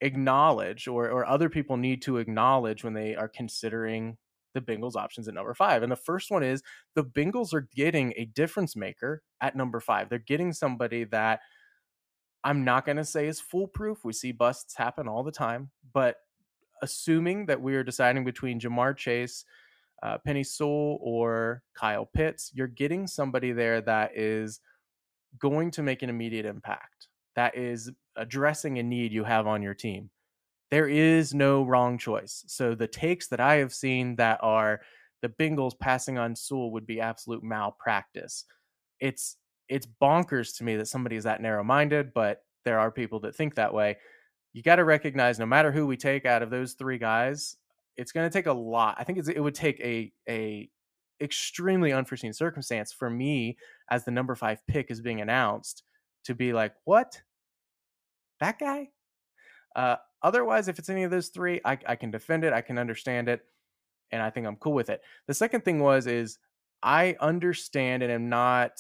acknowledge 0.01 0.89
or 0.89 1.11
or 1.11 1.27
other 1.27 1.51
people 1.51 1.77
need 1.77 2.01
to 2.03 2.17
acknowledge 2.17 2.83
when 2.83 2.95
they 2.95 3.15
are 3.15 3.29
considering 3.29 4.17
the 4.55 4.61
Bengals 4.63 4.97
options 4.97 5.29
at 5.29 5.35
number 5.35 5.53
five. 5.53 5.83
And 5.83 5.93
the 5.93 5.97
first 5.97 6.31
one 6.31 6.43
is 6.43 6.63
the 6.95 7.05
Bengals 7.05 7.53
are 7.53 7.69
getting 7.75 8.15
a 8.17 8.25
difference 8.25 8.75
maker 8.75 9.23
at 9.41 9.55
number 9.55 9.81
five. 9.81 10.09
They're 10.09 10.19
getting 10.19 10.53
somebody 10.53 11.05
that 11.05 11.41
I'm 12.43 12.65
not 12.65 12.87
going 12.87 12.97
to 12.97 13.05
say 13.05 13.27
is 13.27 13.41
foolproof. 13.41 14.05
We 14.05 14.13
see 14.13 14.33
busts 14.33 14.77
happen 14.77 15.09
all 15.09 15.25
the 15.25 15.33
time, 15.33 15.71
but 15.93 16.17
assuming 16.83 17.47
that 17.47 17.61
we 17.61 17.75
are 17.75 17.83
deciding 17.83 18.25
between 18.25 18.61
Ja'Marr 18.61 18.97
Chase, 18.97 19.45
uh, 20.03 20.19
Penei 20.27 20.47
Sewell, 20.47 20.99
or 21.01 21.63
Kyle 21.75 22.07
Pitts, 22.07 22.51
you're 22.55 22.67
getting 22.67 23.07
somebody 23.07 23.53
there 23.53 23.81
that 23.83 24.17
is 24.17 24.61
going 25.39 25.71
to 25.73 25.83
make 25.83 26.03
an 26.03 26.11
immediate 26.11 26.47
impact, 26.47 27.09
that 27.37 27.57
is 27.57 27.91
addressing 28.17 28.79
a 28.79 28.83
need 28.83 29.13
you 29.13 29.25
have 29.25 29.47
on 29.47 29.63
your 29.63 29.75
team 29.75 30.11
there 30.75 30.89
is 30.89 31.33
no 31.35 31.63
wrong 31.63 31.99
choice. 31.99 32.43
So 32.49 32.75
the 32.75 32.89
takes 32.89 33.29
that 33.29 33.39
I 33.39 33.57
have 33.57 33.73
seen 33.73 34.17
that 34.17 34.41
are 34.43 34.81
the 35.23 35.29
Bengals 35.29 35.79
passing 35.79 36.19
on 36.19 36.35
Sewell 36.35 36.73
would 36.73 36.85
be 36.85 37.01
absolute 37.01 37.45
malpractice. 37.45 38.45
It's 38.99 39.37
it's 39.69 39.87
bonkers 40.03 40.57
to 40.59 40.65
me 40.65 40.75
that 40.77 40.89
somebody 40.89 41.15
is 41.15 41.23
that 41.25 41.41
narrow-minded, 41.41 42.13
but 42.13 42.43
there 42.65 42.81
are 42.81 42.91
people 42.91 43.21
that 43.21 43.37
think 43.37 43.55
that 43.55 43.73
way. 43.73 43.99
You 44.53 44.63
got 44.63 44.77
to 44.77 44.85
recognize 44.85 45.39
no 45.39 45.47
matter 45.47 45.71
who 45.71 45.87
we 45.87 45.97
take 45.97 46.27
out 46.27 46.43
of 46.43 46.51
those 46.51 46.73
three 46.73 46.99
guys, 46.99 47.57
it's 47.97 48.13
going 48.13 48.29
to 48.29 48.33
take 48.33 48.47
a 48.47 48.53
lot. 48.53 48.97
I 48.99 49.05
think 49.05 49.19
it 49.29 49.41
would 49.41 49.55
take 49.55 49.81
a 49.81 50.13
a 50.29 50.71
extremely 51.21 51.93
unforeseen 51.93 52.33
circumstance 52.33 52.93
for 52.93 53.09
me 53.09 53.57
as 53.91 54.05
the 54.05 54.11
number 54.11 54.35
5 54.35 54.67
pick 54.67 54.91
is 54.91 55.01
being 55.01 55.21
announced 55.21 55.85
to 56.25 56.35
be 56.35 56.53
like, 56.53 56.75
"What? 56.85 57.23
That 58.41 58.59
guy?" 58.59 58.91
Uh, 59.77 59.97
otherwise, 60.23 60.69
if 60.69 60.79
it's 60.79 60.89
any 60.89 61.05
of 61.05 61.11
those 61.11 61.29
three, 61.29 61.61
I, 61.65 61.79
I 61.87 61.97
can 61.97 62.11
defend 62.11 62.45
it. 62.45 62.53
I 62.53 62.61
can 62.61 62.79
understand 62.79 63.29
it, 63.29 63.43
and 64.11 64.23
I 64.23 64.31
think 64.31 64.47
I'm 64.47 64.57
cool 64.57 64.75
with 64.75 64.91
it. 64.91 65.03
The 65.27 65.35
second 65.35 65.65
thing 65.65 65.81
was 65.81 66.07
is 66.07 66.39
I 66.83 67.17
understand 67.21 68.03
and 68.03 68.13
am 68.13 68.29
not 68.29 68.73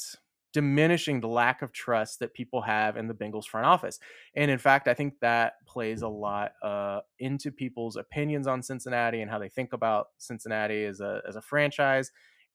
diminishing 0.54 1.20
the 1.20 1.28
lack 1.28 1.60
of 1.60 1.72
trust 1.72 2.20
that 2.20 2.32
people 2.32 2.62
have 2.62 2.96
in 2.96 3.08
the 3.08 3.14
Bengals 3.14 3.44
front 3.44 3.66
office. 3.66 3.98
And 4.36 4.50
in 4.50 4.58
fact, 4.58 4.86
I 4.86 4.94
think 4.94 5.14
that 5.20 5.54
plays 5.66 6.02
a 6.02 6.08
lot 6.08 6.52
uh, 6.62 7.00
into 7.18 7.50
people's 7.50 7.96
opinions 7.96 8.46
on 8.46 8.62
Cincinnati 8.62 9.20
and 9.20 9.30
how 9.30 9.40
they 9.40 9.48
think 9.48 9.72
about 9.72 10.06
Cincinnati 10.16 10.84
as 10.84 11.00
a 11.00 11.20
as 11.28 11.36
a 11.36 11.42
franchise. 11.42 12.12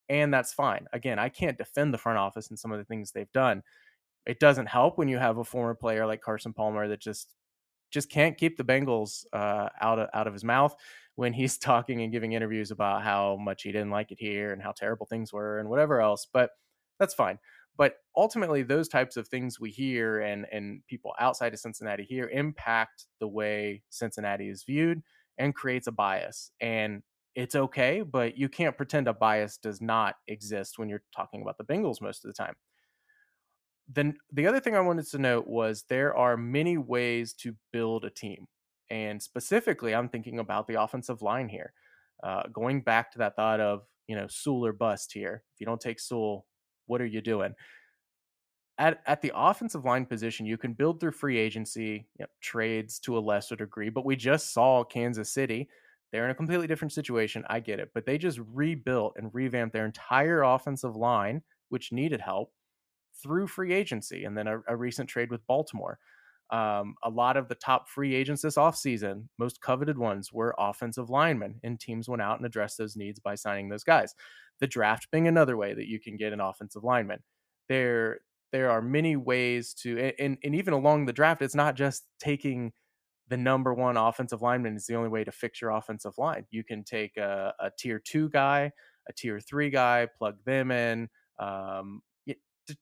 And 0.08 0.34
that's 0.34 0.54
fine. 0.54 0.88
Again, 0.94 1.20
I 1.20 1.30
can't 1.30 1.58
defend 1.58 1.94
the 1.94 2.00
front 2.00 2.18
office 2.18 2.50
and 2.50 2.58
some 2.58 2.72
of 2.72 2.80
the 2.80 2.86
things 2.86 3.12
they've 3.12 3.32
done. 3.34 3.62
It 4.26 4.40
doesn't 4.40 4.68
help 4.68 4.98
when 4.98 5.10
you 5.10 5.18
have 5.18 5.38
a 5.38 5.44
former 5.44 5.76
player 5.76 6.06
like 6.08 6.22
Carson 6.22 6.54
Palmer 6.54 6.88
that 6.88 7.02
just 7.02 7.36
just 7.92 8.10
can't 8.10 8.38
keep 8.38 8.58
the 8.58 8.64
Bengals 8.64 9.26
uh, 9.34 9.70
out 9.82 10.00
of 10.00 10.10
out 10.14 10.28
of 10.28 10.34
his 10.34 10.46
mouth 10.46 10.74
when 11.16 11.34
he's 11.34 11.58
talking 11.60 12.02
and 12.02 12.14
giving 12.14 12.32
interviews 12.32 12.72
about 12.72 13.04
how 13.04 13.36
much 13.36 13.64
he 13.64 13.74
didn't 13.74 13.92
like 13.92 14.12
it 14.14 14.20
here 14.22 14.54
and 14.54 14.62
how 14.64 14.72
terrible 14.72 15.06
things 15.06 15.34
were 15.34 15.60
and 15.60 15.70
whatever 15.70 16.00
else. 16.00 16.26
But 16.32 16.52
that's 16.98 17.14
fine. 17.14 17.40
But 17.80 17.96
ultimately, 18.16 18.64
those 18.64 18.90
types 18.90 19.18
of 19.18 19.28
things 19.28 19.60
we 19.60 19.72
hear 19.72 20.22
and 20.22 20.46
and 20.52 20.82
people 20.88 21.14
outside 21.20 21.54
of 21.56 21.60
Cincinnati 21.60 22.04
hear 22.04 22.30
impact 22.30 23.08
the 23.20 23.28
way 23.28 23.84
Cincinnati 23.90 24.50
is 24.50 24.64
viewed 24.64 25.02
and 25.40 25.56
creates 25.56 25.88
a 25.88 25.94
bias. 25.94 26.52
And 26.62 27.04
it's 27.36 27.56
okay, 27.56 28.04
but 28.04 28.38
you 28.38 28.50
can't 28.50 28.78
pretend 28.78 29.08
a 29.08 29.14
bias 29.14 29.58
does 29.58 29.82
not 29.82 30.18
exist 30.28 30.78
when 30.78 30.90
you're 30.90 31.04
talking 31.16 31.42
about 31.42 31.58
the 31.58 31.66
Bengals 31.66 32.02
most 32.02 32.26
of 32.26 32.30
the 32.30 32.36
time 32.36 32.56
then 33.90 34.16
the 34.32 34.48
other 34.48 34.60
thing 34.60 34.76
I 34.76 34.82
wanted 34.82 35.08
to 35.08 35.18
note 35.18 35.48
was 35.48 35.86
there 35.90 36.16
are 36.16 36.38
many 36.38 36.78
ways 36.78 37.34
to 37.36 37.56
build 37.74 38.06
a 38.06 38.10
team. 38.12 38.48
And 38.92 39.22
specifically, 39.22 39.96
I'm 39.96 40.10
thinking 40.10 40.40
about 40.40 40.68
the 40.68 40.82
offensive 40.82 41.22
line 41.22 41.50
here. 41.50 41.74
Uh, 42.24 42.44
going 42.54 42.82
back 42.82 43.12
to 43.14 43.20
that 43.20 43.36
thought 43.36 43.60
of, 43.60 43.84
you 44.08 44.16
know, 44.16 44.28
Sewell 44.30 44.66
or 44.66 44.74
bust 44.74 45.14
here. 45.14 45.44
If 45.56 45.60
you 45.60 45.66
don't 45.66 45.82
take 45.82 46.00
Sewell, 46.00 46.46
what 46.90 47.02
are 47.02 47.06
you 47.06 47.22
doing? 47.22 47.54
At, 48.78 49.02
at 49.06 49.22
the 49.22 49.32
offensive 49.36 49.86
line 49.86 50.06
position, 50.06 50.46
you 50.46 50.58
can 50.58 50.74
build 50.74 51.00
through 51.00 51.12
free 51.12 51.38
agency, 51.38 52.08
you 52.18 52.24
know, 52.24 52.28
trades 52.42 52.98
to 53.00 53.18
a 53.18 53.20
lesser 53.20 53.56
degree, 53.56 53.90
but 53.90 54.06
we 54.06 54.16
just 54.16 54.54
saw 54.54 54.84
Kansas 54.84 55.32
City. 55.32 55.70
They're 56.12 56.26
in 56.26 56.32
a 56.32 56.36
completely 56.36 56.66
different 56.66 56.94
situation. 56.94 57.44
I 57.50 57.60
get 57.60 57.80
it. 57.80 57.92
But 57.94 58.06
they 58.06 58.18
just 58.18 58.40
rebuilt 58.54 59.14
and 59.18 59.34
revamped 59.34 59.74
their 59.74 59.86
entire 59.86 60.44
offensive 60.44 60.96
line, 60.96 61.42
which 61.70 61.92
needed 61.92 62.22
help 62.22 62.52
through 63.22 63.48
free 63.48 63.74
agency 63.74 64.24
and 64.24 64.38
then 64.38 64.48
a, 64.48 64.60
a 64.68 64.76
recent 64.76 65.10
trade 65.10 65.30
with 65.30 65.46
Baltimore. 65.46 66.00
Um, 66.52 66.96
a 67.04 67.10
lot 67.10 67.38
of 67.38 67.48
the 67.48 67.56
top 67.56 67.88
free 67.88 68.16
agents 68.16 68.42
this 68.42 68.56
offseason, 68.56 69.26
most 69.38 69.62
coveted 69.62 69.98
ones, 69.98 70.34
were 70.34 70.56
offensive 70.58 71.10
linemen, 71.10 71.60
and 71.64 71.80
teams 71.80 72.10
went 72.10 72.24
out 72.24 72.38
and 72.38 72.46
addressed 72.46 72.78
those 72.78 72.96
needs 72.96 73.20
by 73.20 73.36
signing 73.36 73.70
those 73.70 73.84
guys. 73.84 74.16
The 74.60 74.68
draft 74.68 75.08
being 75.12 75.28
another 75.28 75.58
way 75.58 75.74
that 75.74 75.88
you 75.88 76.00
can 76.00 76.18
get 76.18 76.34
an 76.34 76.42
offensive 76.42 76.84
lineman. 76.84 77.20
There, 77.68 78.20
there 78.52 78.70
are 78.70 78.82
many 78.82 79.16
ways 79.16 79.74
to, 79.82 80.14
and, 80.20 80.38
and 80.44 80.56
even 80.56 80.74
along 80.74 81.06
the 81.06 81.14
draft, 81.14 81.42
it's 81.42 81.56
not 81.56 81.76
just 81.76 82.06
taking 82.20 82.74
the 83.30 83.38
number 83.38 83.74
one 83.74 83.96
offensive 83.96 84.42
lineman 84.42 84.76
is 84.76 84.88
the 84.88 84.96
only 84.96 85.10
way 85.10 85.24
to 85.24 85.32
fix 85.32 85.62
your 85.62 85.70
offensive 85.72 86.14
line. 86.18 86.46
You 86.50 86.64
can 86.64 86.84
take 86.84 87.16
a, 87.16 87.54
a 87.60 87.70
tier 87.78 88.02
two 88.04 88.30
guy, 88.30 88.72
a 89.08 89.14
tier 89.14 89.40
three 89.40 89.70
guy, 89.70 90.08
plug 90.18 90.36
them 90.46 90.72
in. 90.72 91.10
Um, 91.38 92.02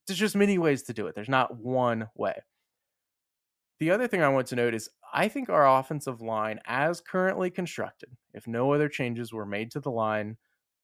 there's 0.07 0.19
just 0.19 0.35
many 0.35 0.57
ways 0.57 0.83
to 0.83 0.93
do 0.93 1.07
it. 1.07 1.15
There's 1.15 1.29
not 1.29 1.57
one 1.57 2.07
way. 2.15 2.41
The 3.79 3.91
other 3.91 4.07
thing 4.07 4.21
I 4.21 4.29
want 4.29 4.47
to 4.47 4.55
note 4.55 4.73
is 4.73 4.89
I 5.13 5.27
think 5.27 5.49
our 5.49 5.79
offensive 5.79 6.21
line, 6.21 6.59
as 6.65 6.99
currently 6.99 7.49
constructed, 7.49 8.09
if 8.33 8.47
no 8.47 8.73
other 8.73 8.89
changes 8.89 9.31
were 9.31 9.45
made 9.45 9.71
to 9.71 9.79
the 9.79 9.91
line, 9.91 10.37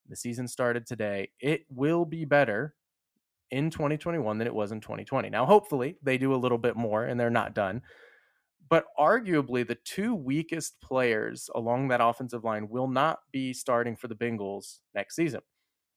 the 0.07 0.15
season 0.15 0.47
started 0.47 0.85
today, 0.85 1.29
it 1.39 1.65
will 1.69 2.05
be 2.05 2.25
better 2.25 2.75
in 3.51 3.69
2021 3.69 4.37
than 4.37 4.47
it 4.47 4.55
was 4.55 4.71
in 4.71 4.81
2020. 4.81 5.29
Now, 5.29 5.45
hopefully, 5.45 5.97
they 6.01 6.17
do 6.17 6.33
a 6.33 6.37
little 6.37 6.57
bit 6.57 6.75
more 6.75 7.05
and 7.05 7.19
they're 7.19 7.29
not 7.29 7.53
done. 7.53 7.81
But 8.69 8.85
arguably, 8.99 9.67
the 9.67 9.77
two 9.83 10.15
weakest 10.15 10.81
players 10.81 11.49
along 11.53 11.89
that 11.89 12.01
offensive 12.01 12.43
line 12.43 12.69
will 12.69 12.87
not 12.87 13.19
be 13.31 13.53
starting 13.53 13.95
for 13.95 14.07
the 14.07 14.15
Bengals 14.15 14.79
next 14.95 15.15
season. 15.15 15.41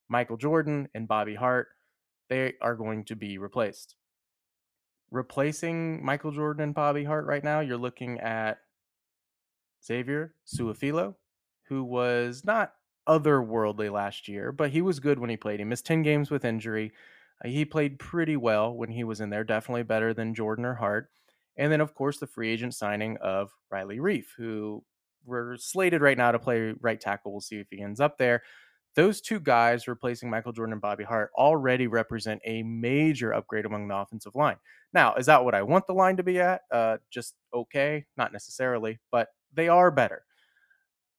Michael 0.09 0.37
Jordan 0.37 0.89
and 0.95 1.09
Bobby 1.09 1.35
Hart, 1.35 1.69
they 2.29 2.55
are 2.61 2.75
going 2.75 3.05
to 3.05 3.17
be 3.17 3.39
replaced. 3.39 3.97
Replacing 5.11 6.05
Michael 6.05 6.33
Jordan 6.33 6.65
and 6.65 6.75
Bobby 6.75 7.05
Hart 7.05 7.27
right 7.27 7.43
now, 7.43 7.61
you're 7.61 7.77
looking 7.79 8.21
at 8.21 8.59
Xavier 9.85 10.35
Su'a-Filo, 10.47 11.15
who 11.69 11.85
was 11.85 12.43
not 12.45 12.73
otherworldly 13.09 13.93
last 13.93 14.29
year, 14.29 14.53
but 14.53 14.71
he 14.71 14.83
was 14.83 15.01
good 15.01 15.19
when 15.19 15.31
he 15.31 15.37
played. 15.37 15.61
He 15.61 15.65
missed 15.65 15.87
10 15.87 16.03
games 16.03 16.31
with 16.31 16.45
injury. 16.45 16.93
Uh, 17.45 17.49
he 17.49 17.65
played 17.65 17.99
pretty 17.99 18.37
well 18.37 18.75
when 18.75 18.91
he 18.91 19.05
was 19.05 19.21
in 19.21 19.31
there, 19.31 19.45
definitely 19.45 19.83
better 19.83 20.13
than 20.13 20.35
Jordan 20.35 20.65
or 20.65 20.75
Hart. 20.75 21.11
And 21.57 21.73
then, 21.73 21.81
of 21.81 21.95
course, 21.95 22.19
the 22.19 22.27
free 22.27 22.51
agent 22.51 22.75
signing 22.75 23.17
of 23.19 23.51
Riley 23.71 23.99
Reiff, 23.99 24.27
who 24.37 24.85
we're 25.25 25.57
slated 25.57 26.03
right 26.03 26.17
now 26.17 26.33
to 26.33 26.39
play 26.39 26.75
right 26.81 27.01
tackle. 27.01 27.33
We'll 27.33 27.41
see 27.41 27.57
if 27.57 27.69
he 27.71 27.83
ends 27.83 28.01
up 28.01 28.19
there. 28.19 28.43
Those 28.95 29.21
two 29.21 29.41
guys 29.41 29.89
replacing 29.89 30.31
Michael 30.31 30.53
Jordan 30.53 30.73
and 30.73 30.81
Bobby 30.81 31.05
Hart 31.05 31.31
already 31.37 31.87
represent 31.87 32.41
a 32.45 32.63
major 32.63 33.33
upgrade 33.35 33.67
among 33.67 33.89
the 33.89 33.97
offensive 33.97 34.35
line. 34.35 34.57
Now, 34.95 35.15
is 35.15 35.27
that 35.27 35.45
what 35.45 35.55
I 35.55 35.63
want 35.63 35.87
the 35.87 35.93
line 35.93 36.17
to 36.17 36.23
be 36.23 36.41
at? 36.41 36.63
Uh, 36.71 36.97
just 37.11 37.35
okay? 37.53 38.07
Not 38.17 38.33
necessarily, 38.33 38.99
but 39.13 39.29
they 39.53 39.69
are 39.69 39.91
better. 39.91 40.23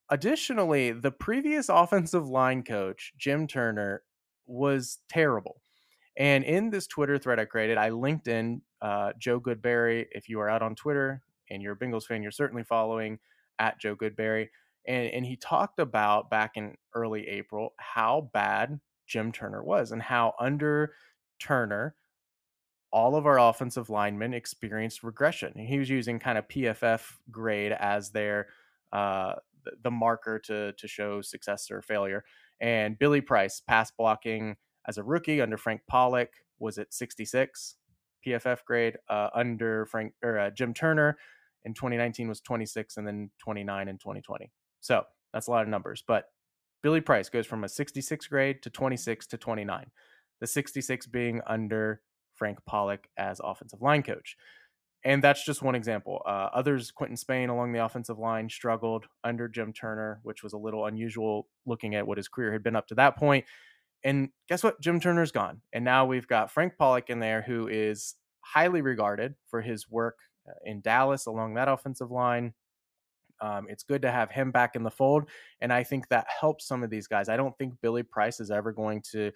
Additionally, 0.10 0.92
the 0.92 1.12
previous 1.12 1.70
offensive 1.70 2.28
line 2.28 2.64
coach, 2.64 3.14
Jim 3.18 3.48
Turner, 3.48 4.04
was 4.46 5.00
terrible. 5.10 5.62
And 6.18 6.44
in 6.44 6.70
this 6.70 6.88
Twitter 6.88 7.18
thread 7.18 7.40
I 7.40 7.46
created, 7.46 7.78
I 7.78 7.90
linked 7.90 8.28
in 8.28 8.62
uh, 8.82 9.12
Joe 9.20 9.40
Goodberry. 9.40 10.06
If 10.12 10.30
you 10.30 10.40
are 10.40 10.50
out 10.50 10.62
on 10.62 10.76
Twitter 10.76 11.22
and 11.50 11.62
you're 11.62 11.74
a 11.74 11.78
Bengals 11.78 12.06
fan, 12.06 12.24
you're 12.24 12.32
certainly 12.32 12.64
following 12.64 13.20
at 13.60 13.80
Joe 13.80 13.96
Goodberry. 13.96 14.48
And, 14.88 15.08
and 15.10 15.26
he 15.26 15.36
talked 15.36 15.80
about 15.80 16.30
back 16.30 16.54
in 16.56 16.76
early 16.96 17.28
April 17.28 17.74
how 17.78 18.30
bad 18.34 18.80
Jim 19.06 19.32
Turner 19.32 19.64
was 19.64 19.92
and 19.92 20.02
how 20.02 20.34
under 20.40 20.94
Turner, 21.40 21.96
all 22.92 23.16
of 23.16 23.26
our 23.26 23.40
offensive 23.40 23.90
linemen 23.90 24.34
experienced 24.34 25.04
regression. 25.04 25.54
He 25.58 25.78
was 25.78 25.90
using 25.90 26.20
kind 26.20 26.38
of 26.38 26.48
PFF 26.48 27.02
grade 27.30 27.74
as 27.74 28.12
their 28.12 28.48
uh, 28.94 29.34
the 29.84 29.92
marker 29.92 30.40
to 30.40 30.74
to 30.74 30.88
show 30.88 31.22
success 31.22 31.70
or 31.72 31.82
failure. 31.82 32.24
And 32.60 32.98
Billy 32.98 33.22
Price, 33.22 33.62
pass 33.62 33.92
blocking 33.92 34.56
as 34.88 34.98
a 34.98 35.04
rookie 35.04 35.42
under 35.42 35.58
Frank 35.58 35.82
Pollack, 35.88 36.30
was 36.60 36.78
at 36.78 36.94
66 36.94 37.76
PFF 38.26 38.64
grade. 38.66 38.98
Uh, 39.10 39.30
under 39.34 39.86
Frank 39.86 40.14
or 40.24 40.40
uh, 40.40 40.50
Jim 40.50 40.74
Turner 40.74 41.18
in 41.66 41.74
2019 41.74 42.28
was 42.28 42.42
26, 42.42 42.98
and 42.98 43.08
then 43.08 43.30
29 43.40 43.88
in 43.88 43.98
2020. 43.98 44.52
So 44.80 45.04
that's 45.34 45.48
a 45.48 45.52
lot 45.52 45.64
of 45.64 45.70
numbers. 45.70 46.04
But 46.08 46.26
Billy 46.82 47.02
Price 47.02 47.30
goes 47.30 47.46
from 47.46 47.64
a 47.64 47.70
66 47.70 48.28
grade 48.28 48.62
to 48.64 48.70
26 48.70 49.28
to 49.28 49.38
29. 49.38 49.92
The 50.40 50.48
66 50.48 51.08
being 51.08 51.42
under 51.48 52.02
Frank 52.36 52.60
Pollack 52.66 53.10
as 53.18 53.42
offensive 53.44 53.82
line 53.82 54.04
coach. 54.04 54.38
And 55.08 55.24
that's 55.24 55.46
just 55.46 55.62
one 55.62 55.74
example. 55.74 56.22
Uh, 56.26 56.50
others, 56.54 56.92
Quinton 56.92 57.16
Spain 57.16 57.48
along 57.48 57.72
the 57.72 57.86
offensive 57.86 58.20
line 58.20 58.50
struggled 58.50 59.06
under 59.24 59.48
Jim 59.48 59.72
Turner, 59.72 60.20
which 60.24 60.44
was 60.44 60.52
a 60.52 60.58
little 60.58 60.86
unusual 60.86 61.48
looking 61.66 61.96
at 61.96 62.06
what 62.06 62.18
his 62.18 62.28
career 62.28 62.52
had 62.52 62.62
been 62.62 62.76
up 62.76 62.88
to 62.88 62.96
that 62.96 63.16
point. 63.16 63.46
And 64.04 64.32
guess 64.50 64.66
what? 64.66 64.82
Jim 64.82 65.00
Turner's 65.00 65.32
gone. 65.32 65.62
And 65.72 65.86
now 65.86 66.06
we've 66.06 66.28
got 66.28 66.52
Frank 66.52 66.74
Pollack 66.78 67.10
in 67.10 67.22
there, 67.22 67.42
who 67.42 67.70
is 67.70 68.16
highly 68.42 68.82
regarded 68.82 69.36
for 69.50 69.62
his 69.62 69.90
work 69.90 70.18
uh, 70.46 70.52
in 70.66 70.82
Dallas 70.82 71.26
along 71.26 71.54
that 71.54 71.70
offensive 71.70 72.12
line. 72.12 72.54
Um, 73.40 73.68
it's 73.70 73.84
good 73.84 74.02
to 74.02 74.12
have 74.12 74.30
him 74.30 74.52
back 74.52 74.76
in 74.76 74.84
the 74.84 74.92
fold. 74.92 75.30
And 75.62 75.72
I 75.72 75.86
think 75.86 76.10
that 76.10 76.28
helps 76.28 76.68
some 76.68 76.84
of 76.84 76.90
these 76.90 77.08
guys. 77.08 77.30
I 77.30 77.38
don't 77.38 77.58
think 77.58 77.76
Billy 77.82 78.04
Price 78.04 78.42
is 78.42 78.52
ever 78.52 78.74
going 78.74 79.04
to 79.14 79.32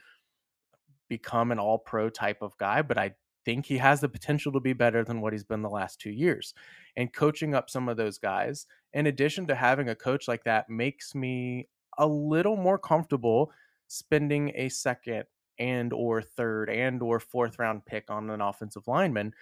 become 1.08 1.54
an 1.54 1.60
all 1.60 1.78
pro 1.78 2.10
type 2.10 2.42
of 2.42 2.58
guy, 2.58 2.82
but 2.82 2.98
I 2.98 3.12
think 3.46 3.66
he 3.66 3.78
has 3.78 4.02
the 4.02 4.10
potential 4.10 4.52
to 4.52 4.60
be 4.60 4.74
better 4.74 5.04
than 5.04 5.22
what 5.22 5.34
he's 5.34 5.44
been 5.44 5.62
the 5.62 5.70
last 5.70 6.00
two 6.00 6.12
years. 6.12 6.54
And 6.96 7.14
coaching 7.14 7.56
up 7.56 7.70
some 7.70 7.90
of 7.90 7.98
those 7.98 8.18
guys, 8.18 8.66
in 8.94 9.08
addition 9.08 9.48
to 9.48 9.56
having 9.56 9.90
a 9.90 9.96
coach 9.96 10.28
like 10.28 10.44
that, 10.44 10.70
makes 10.70 11.16
me 11.16 11.68
a 11.98 12.08
little 12.08 12.56
more 12.56 12.78
comfortable 12.78 13.52
spending 13.88 14.52
a 14.56 14.70
second 14.70 15.26
and 15.60 15.94
or 15.94 16.22
third 16.22 16.70
and 16.70 17.02
or 17.02 17.20
fourth 17.20 17.60
round 17.60 17.86
pick 17.86 18.10
on 18.10 18.30
an 18.30 18.42
offensive 18.42 18.88
lineman 18.88 19.34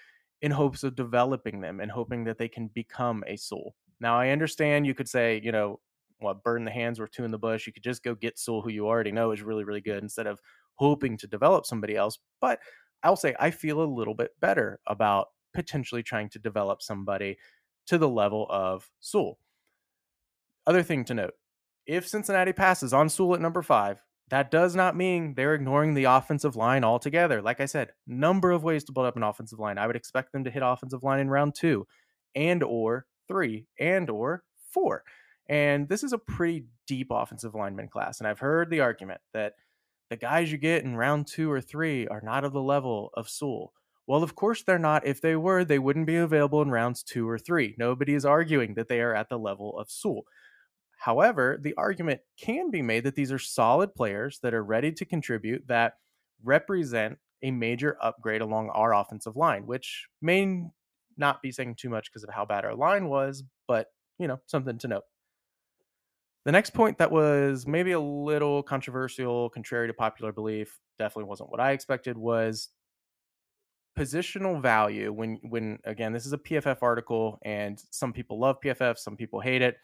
in 0.41 0.51
hopes 0.51 0.83
of 0.83 0.95
developing 0.95 1.61
them 1.61 1.79
and 1.79 1.91
hoping 1.91 2.23
that 2.23 2.37
they 2.37 2.47
can 2.47 2.67
become 2.67 3.23
a 3.27 3.35
Sewell. 3.35 3.75
Now 3.99 4.17
I 4.17 4.29
understand 4.29 4.85
you 4.85 4.93
could 4.93 5.09
say, 5.09 5.41
you 5.43 5.51
know, 5.51 5.79
what 6.19 6.43
burn 6.43 6.65
the 6.65 6.71
hands 6.71 6.99
worth 6.99 7.11
two 7.11 7.23
in 7.23 7.31
the 7.31 7.37
bush. 7.37 7.65
You 7.65 7.73
could 7.73 7.83
just 7.83 8.03
go 8.03 8.15
get 8.15 8.37
Sewell, 8.37 8.61
who 8.61 8.69
you 8.69 8.87
already 8.87 9.11
know 9.11 9.31
is 9.31 9.41
really, 9.41 9.63
really 9.63 9.81
good, 9.81 10.03
instead 10.03 10.27
of 10.27 10.41
hoping 10.75 11.17
to 11.17 11.27
develop 11.27 11.65
somebody 11.65 11.95
else. 11.95 12.19
But 12.41 12.59
I'll 13.03 13.15
say 13.15 13.35
I 13.39 13.51
feel 13.51 13.81
a 13.81 13.85
little 13.85 14.13
bit 14.13 14.31
better 14.39 14.79
about 14.87 15.27
potentially 15.53 16.03
trying 16.03 16.29
to 16.29 16.39
develop 16.39 16.81
somebody 16.81 17.37
to 17.87 17.97
the 17.97 18.09
level 18.09 18.45
of 18.49 18.89
Sewell. 18.99 19.39
Other 20.67 20.83
thing 20.83 21.05
to 21.05 21.13
note 21.13 21.33
if 21.85 22.07
Cincinnati 22.07 22.53
passes 22.53 22.93
on 22.93 23.09
Sewell 23.09 23.35
at 23.35 23.41
number 23.41 23.63
five, 23.63 24.01
that 24.29 24.51
does 24.51 24.75
not 24.75 24.95
mean 24.95 25.33
they're 25.33 25.55
ignoring 25.55 25.95
the 25.95 26.03
offensive 26.03 26.55
line 26.55 26.83
altogether. 26.83 27.41
Like 27.41 27.59
I 27.59 27.65
said, 27.65 27.93
number 28.05 28.51
of 28.51 28.63
ways 28.63 28.83
to 28.83 28.91
build 28.91 29.07
up 29.07 29.15
an 29.15 29.23
offensive 29.23 29.59
line. 29.59 29.79
I 29.79 29.87
would 29.87 29.95
expect 29.95 30.31
them 30.31 30.43
to 30.43 30.51
hit 30.51 30.61
offensive 30.63 31.01
line 31.01 31.19
in 31.19 31.29
round 31.29 31.55
two 31.55 31.87
and 32.35 32.61
or 32.61 33.07
three 33.27 33.65
and 33.79 34.09
or 34.09 34.43
four. 34.71 35.03
And 35.47 35.89
this 35.89 36.03
is 36.03 36.13
a 36.13 36.19
pretty 36.19 36.65
deep 36.85 37.07
offensive 37.09 37.55
lineman 37.55 37.87
class. 37.87 38.19
And 38.19 38.27
I've 38.27 38.39
heard 38.39 38.69
the 38.69 38.81
argument 38.81 39.21
that 39.33 39.53
the 40.09 40.17
guys 40.17 40.51
you 40.51 40.57
get 40.57 40.83
in 40.83 40.95
round 40.95 41.27
two 41.27 41.51
or 41.51 41.61
three 41.61 42.07
are 42.07 42.21
not 42.21 42.43
of 42.43 42.53
the 42.53 42.61
level 42.61 43.11
of 43.13 43.29
Sewell. 43.29 43.73
Well, 44.07 44.23
of 44.23 44.35
course 44.35 44.63
they're 44.63 44.79
not. 44.79 45.05
If 45.05 45.21
they 45.21 45.35
were, 45.35 45.63
they 45.63 45.77
wouldn't 45.77 46.07
be 46.07 46.15
available 46.15 46.61
in 46.63 46.71
rounds 46.71 47.03
two 47.03 47.29
or 47.29 47.37
three. 47.37 47.75
Nobody 47.77 48.15
is 48.15 48.25
arguing 48.25 48.73
that 48.73 48.87
they 48.87 49.01
are 49.01 49.13
at 49.13 49.29
the 49.29 49.37
level 49.37 49.77
of 49.77 49.91
Sewell. 49.91 50.23
However, 50.97 51.59
the 51.61 51.75
argument 51.77 52.21
can 52.37 52.71
be 52.71 52.81
made 52.81 53.03
that 53.03 53.15
these 53.15 53.31
are 53.31 53.39
solid 53.39 53.93
players 53.93 54.39
that 54.41 54.53
are 54.53 54.63
ready 54.63 54.91
to 54.93 55.05
contribute 55.05 55.67
that 55.67 55.93
represent 56.43 57.19
a 57.43 57.51
major 57.51 57.97
upgrade 58.01 58.41
along 58.41 58.69
our 58.69 58.93
offensive 58.93 59.37
line, 59.37 59.65
which 59.65 60.07
may 60.21 60.63
not 61.15 61.41
be 61.41 61.51
saying 61.51 61.75
too 61.75 61.89
much 61.89 62.11
because 62.11 62.23
of 62.23 62.33
how 62.33 62.45
bad 62.45 62.65
our 62.65 62.75
line 62.75 63.07
was, 63.09 63.43
but 63.67 63.87
you 64.17 64.27
know, 64.27 64.39
something 64.47 64.77
to 64.79 64.87
note. 64.87 65.03
The 66.45 66.51
next 66.51 66.71
point 66.71 66.97
that 66.99 67.11
was 67.11 67.67
maybe 67.67 67.91
a 67.91 67.99
little 67.99 68.63
controversial, 68.63 69.49
contrary 69.49 69.87
to 69.87 69.93
popular 69.93 70.31
belief, 70.31 70.79
definitely 70.97 71.25
wasn't 71.25 71.51
what 71.51 71.59
I 71.59 71.71
expected, 71.71 72.17
was 72.17 72.69
positional 73.97 74.61
value. 74.61 75.11
When 75.11 75.39
when 75.43 75.79
again, 75.83 76.13
this 76.13 76.25
is 76.25 76.33
a 76.33 76.37
PFF 76.37 76.77
article, 76.81 77.39
and 77.43 77.81
some 77.91 78.13
people 78.13 78.39
love 78.39 78.57
PFF, 78.63 78.97
some 78.97 79.17
people 79.17 79.41
hate 79.41 79.61
it, 79.61 79.77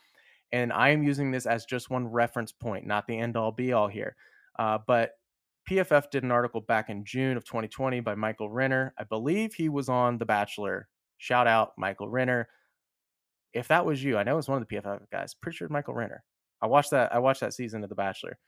and 0.51 0.71
I 0.71 0.89
am 0.89 1.03
using 1.03 1.31
this 1.31 1.45
as 1.45 1.65
just 1.65 1.89
one 1.89 2.07
reference 2.07 2.51
point, 2.51 2.85
not 2.87 3.07
the 3.07 3.19
end 3.19 3.35
all 3.35 3.51
be 3.51 3.73
all 3.73 3.87
here. 3.87 4.15
Uh, 4.57 4.77
but 4.87 5.11
PFF 5.69 6.09
did 6.11 6.23
an 6.23 6.31
article 6.31 6.61
back 6.61 6.89
in 6.89 7.03
June 7.03 7.37
of 7.37 7.43
2020 7.43 7.99
by 7.99 8.15
Michael 8.15 8.49
Renner. 8.49 8.93
I 8.97 9.03
believe 9.03 9.53
he 9.53 9.67
was 9.67 9.89
on 9.89 10.17
The 10.17 10.25
Bachelor. 10.25 10.87
Shout 11.17 11.47
out 11.47 11.73
Michael 11.77 12.07
Renner. 12.07 12.47
If 13.53 13.67
that 13.69 13.85
was 13.85 14.03
you, 14.03 14.17
I 14.17 14.23
know 14.23 14.37
it's 14.37 14.47
one 14.47 14.61
of 14.61 14.67
the 14.67 14.75
PFF 14.75 15.09
guys. 15.11 15.33
Pretty 15.33 15.57
sure 15.57 15.69
Michael 15.69 15.93
Renner. 15.93 16.23
I 16.65 16.67
watched 16.67 16.91
that. 16.91 17.13
I 17.13 17.19
watched 17.19 17.41
that 17.41 17.53
season 17.53 17.83
of 17.83 17.89
The 17.89 17.95
Bachelor. 17.95 18.39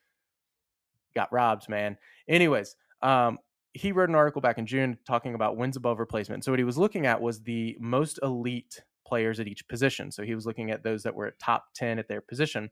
Got 1.13 1.31
robbed, 1.31 1.69
man. 1.69 1.97
Anyways, 2.27 2.75
um, 3.03 3.37
he 3.73 3.91
wrote 3.91 4.09
an 4.09 4.15
article 4.15 4.41
back 4.41 4.57
in 4.57 4.65
June 4.65 4.97
talking 5.05 5.35
about 5.35 5.55
wins 5.55 5.77
above 5.77 5.99
replacement. 5.99 6.43
So 6.43 6.51
what 6.51 6.59
he 6.59 6.65
was 6.65 6.79
looking 6.79 7.05
at 7.05 7.21
was 7.21 7.43
the 7.43 7.77
most 7.79 8.19
elite 8.23 8.81
players 9.05 9.39
at 9.39 9.47
each 9.47 9.67
position. 9.67 10.11
So 10.11 10.23
he 10.23 10.33
was 10.33 10.47
looking 10.47 10.71
at 10.71 10.83
those 10.83 11.03
that 11.03 11.13
were 11.13 11.27
at 11.27 11.37
top 11.37 11.65
10 11.75 11.99
at 11.99 12.07
their 12.07 12.21
position 12.21 12.71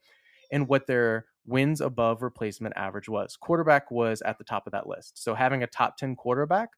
and 0.51 0.67
what 0.67 0.87
their 0.87 1.25
wins 1.45 1.79
above 1.79 2.23
replacement 2.23 2.75
average 2.75 3.07
was. 3.07 3.37
Quarterback 3.37 3.91
was 3.91 4.23
at 4.23 4.39
the 4.39 4.43
top 4.43 4.65
of 4.65 4.71
that 4.71 4.87
list. 4.87 5.23
So 5.23 5.35
having 5.35 5.61
a 5.61 5.67
top 5.67 5.95
10 5.97 6.15
quarterback 6.15 6.69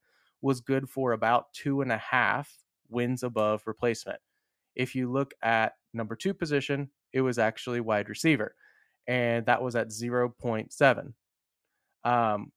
was 0.41 0.59
good 0.59 0.89
for 0.89 1.13
about 1.13 1.53
two 1.53 1.79
and 1.81 1.91
a 1.91 1.97
half 1.97 2.53
wins 2.89 3.23
above 3.23 3.63
replacement. 3.65 4.19
If 4.75 4.93
you 4.93 5.09
look 5.09 5.33
at 5.41 5.73
number 5.93 6.15
two 6.15 6.33
position, 6.33 6.89
it 7.13 7.21
was 7.21 7.39
actually 7.39 7.79
wide 7.79 8.09
receiver, 8.09 8.55
and 9.07 9.45
that 9.45 9.61
was 9.61 9.75
at 9.75 9.89
0.7. 9.89 11.13
Um, 12.03 12.51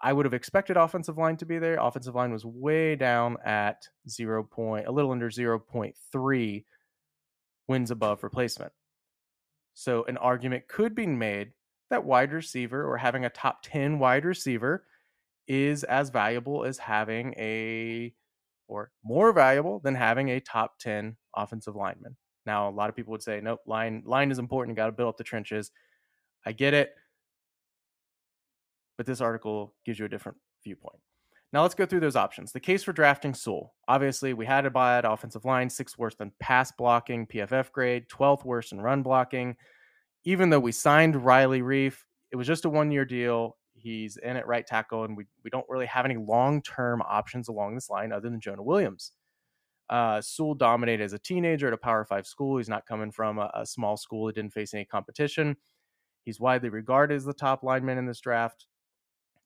I 0.00 0.12
would 0.12 0.26
have 0.26 0.34
expected 0.34 0.76
offensive 0.76 1.18
line 1.18 1.36
to 1.38 1.46
be 1.46 1.58
there. 1.58 1.76
Offensive 1.80 2.14
line 2.14 2.32
was 2.32 2.44
way 2.44 2.94
down 2.94 3.36
at 3.44 3.88
0. 4.08 4.44
Point, 4.44 4.86
a 4.86 4.92
little 4.92 5.10
under 5.10 5.30
0.3 5.30 6.64
wins 7.66 7.90
above 7.90 8.22
replacement. 8.22 8.72
So 9.74 10.04
an 10.04 10.16
argument 10.16 10.68
could 10.68 10.94
be 10.94 11.06
made 11.06 11.52
that 11.90 12.04
wide 12.04 12.32
receiver 12.32 12.84
or 12.84 12.96
having 12.96 13.24
a 13.24 13.30
top 13.30 13.60
10 13.62 13.98
wide 13.98 14.24
receiver 14.24 14.84
is 15.46 15.84
as 15.84 16.10
valuable 16.10 16.64
as 16.64 16.78
having 16.78 17.34
a 17.38 18.12
or 18.68 18.90
more 19.02 19.32
valuable 19.32 19.80
than 19.80 19.94
having 19.94 20.28
a 20.28 20.40
top 20.40 20.78
10 20.78 21.16
offensive 21.34 21.74
lineman. 21.74 22.16
Now, 22.46 22.68
a 22.68 22.70
lot 22.70 22.88
of 22.88 22.96
people 22.96 23.12
would 23.12 23.22
say, 23.22 23.40
nope, 23.42 23.60
line 23.66 24.02
line 24.06 24.30
is 24.30 24.38
important. 24.38 24.74
You 24.74 24.76
got 24.76 24.86
to 24.86 24.92
build 24.92 25.10
up 25.10 25.16
the 25.16 25.24
trenches. 25.24 25.70
I 26.46 26.52
get 26.52 26.74
it, 26.74 26.94
but 28.96 29.06
this 29.06 29.20
article 29.20 29.74
gives 29.84 29.98
you 29.98 30.04
a 30.06 30.08
different 30.08 30.38
viewpoint. 30.62 30.98
Now 31.52 31.62
let's 31.62 31.74
go 31.74 31.86
through 31.86 32.00
those 32.00 32.16
options. 32.16 32.52
The 32.52 32.60
case 32.60 32.84
for 32.84 32.92
drafting 32.92 33.32
Sewell. 33.32 33.74
Obviously, 33.86 34.34
we 34.34 34.44
had 34.44 34.66
a 34.66 34.70
bad 34.70 35.06
offensive 35.06 35.46
line, 35.46 35.70
sixth 35.70 35.98
worst 35.98 36.20
in 36.20 36.30
pass 36.40 36.70
blocking, 36.72 37.26
PFF 37.26 37.72
grade, 37.72 38.06
12th 38.08 38.44
worst 38.44 38.72
in 38.72 38.80
run 38.80 39.02
blocking. 39.02 39.56
Even 40.24 40.50
though 40.50 40.60
we 40.60 40.72
signed 40.72 41.24
Riley 41.24 41.62
Reiff, 41.62 41.94
it 42.32 42.36
was 42.36 42.46
just 42.46 42.66
a 42.66 42.68
one 42.68 42.90
year 42.90 43.06
deal. 43.06 43.56
He's 43.74 44.18
in 44.18 44.36
at 44.36 44.46
right 44.46 44.66
tackle, 44.66 45.04
and 45.04 45.16
we, 45.16 45.24
we 45.42 45.50
don't 45.50 45.64
really 45.68 45.86
have 45.86 46.04
any 46.04 46.16
long 46.16 46.60
term 46.60 47.00
options 47.02 47.48
along 47.48 47.76
this 47.76 47.88
line 47.88 48.12
other 48.12 48.28
than 48.28 48.40
Jonah 48.40 48.62
Williams. 48.62 49.12
Uh, 49.90 50.20
Sewell 50.20 50.54
dominated 50.54 51.02
as 51.02 51.12
a 51.12 51.18
teenager 51.18 51.68
at 51.68 51.72
a 51.72 51.78
Power 51.78 52.04
Five 52.04 52.26
school. 52.26 52.58
He's 52.58 52.68
not 52.68 52.86
coming 52.86 53.10
from 53.10 53.38
a, 53.38 53.50
a 53.54 53.66
small 53.66 53.96
school 53.96 54.26
that 54.26 54.34
didn't 54.34 54.52
face 54.52 54.74
any 54.74 54.84
competition. 54.84 55.56
He's 56.24 56.40
widely 56.40 56.68
regarded 56.68 57.14
as 57.14 57.24
the 57.24 57.32
top 57.32 57.62
lineman 57.62 57.98
in 57.98 58.06
this 58.06 58.20
draft. 58.20 58.66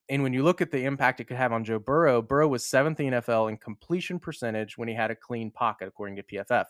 And 0.09 0.23
when 0.23 0.33
you 0.33 0.43
look 0.43 0.61
at 0.61 0.71
the 0.71 0.85
impact 0.85 1.21
it 1.21 1.25
could 1.25 1.37
have 1.37 1.53
on 1.53 1.65
Joe 1.65 1.79
Burrow, 1.79 2.21
Burrow 2.21 2.49
was 2.49 2.67
seventh 2.67 2.99
in 3.01 3.13
NFL 3.13 3.51
in 3.51 3.57
completion 3.57 4.19
percentage 4.19 4.77
when 4.77 4.89
he 4.89 4.95
had 4.95 5.11
a 5.11 5.17
clean 5.17 5.51
pocket, 5.51 5.89
according 5.89 6.17
to 6.17 6.23
PFF. 6.23 6.67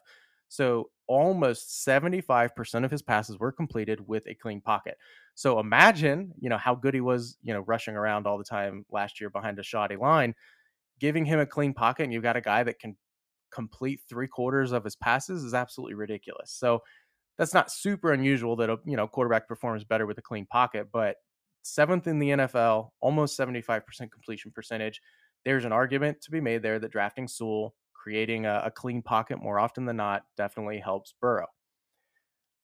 So 0.48 0.90
almost 1.06 1.86
75% 1.86 2.84
of 2.84 2.90
his 2.90 3.00
passes 3.00 3.38
were 3.38 3.52
completed 3.52 4.06
with 4.06 4.26
a 4.26 4.34
clean 4.34 4.60
pocket. 4.60 4.98
So 5.34 5.58
imagine, 5.58 6.32
you 6.38 6.50
know, 6.50 6.58
how 6.58 6.74
good 6.74 6.92
he 6.92 7.00
was, 7.00 7.38
you 7.42 7.54
know, 7.54 7.60
rushing 7.60 7.96
around 7.96 8.26
all 8.26 8.36
the 8.36 8.44
time 8.44 8.84
last 8.90 9.18
year 9.18 9.30
behind 9.30 9.58
a 9.58 9.62
shoddy 9.62 9.96
line. 9.96 10.34
Giving 11.00 11.24
him 11.24 11.40
a 11.40 11.46
clean 11.46 11.72
pocket 11.72 12.02
and 12.02 12.12
you've 12.12 12.22
got 12.22 12.36
a 12.36 12.42
guy 12.42 12.62
that 12.64 12.78
can 12.78 12.96
complete 13.52 14.00
three 14.08 14.28
quarters 14.28 14.72
of 14.72 14.84
his 14.84 14.96
passes 14.96 15.44
is 15.44 15.54
absolutely 15.54 15.94
ridiculous. 15.94 16.50
So 16.52 16.82
that's 17.38 17.54
not 17.54 17.70
super 17.70 18.12
unusual 18.12 18.56
that 18.56 18.70
a 18.70 18.78
you 18.84 18.96
know 18.96 19.06
quarterback 19.06 19.48
performs 19.48 19.84
better 19.84 20.06
with 20.06 20.18
a 20.18 20.22
clean 20.22 20.46
pocket, 20.46 20.88
but 20.92 21.16
seventh 21.62 22.06
in 22.06 22.18
the 22.18 22.30
NFL, 22.30 22.90
almost 23.00 23.38
75% 23.38 23.82
completion 24.10 24.50
percentage. 24.54 25.00
There's 25.44 25.64
an 25.64 25.72
argument 25.72 26.20
to 26.22 26.30
be 26.30 26.40
made 26.40 26.62
there 26.62 26.78
that 26.78 26.92
drafting 26.92 27.28
Sewell, 27.28 27.74
creating 27.94 28.46
a, 28.46 28.62
a 28.66 28.70
clean 28.70 29.02
pocket 29.02 29.42
more 29.42 29.58
often 29.58 29.84
than 29.84 29.96
not, 29.96 30.24
definitely 30.36 30.78
helps 30.78 31.14
Burrow. 31.20 31.46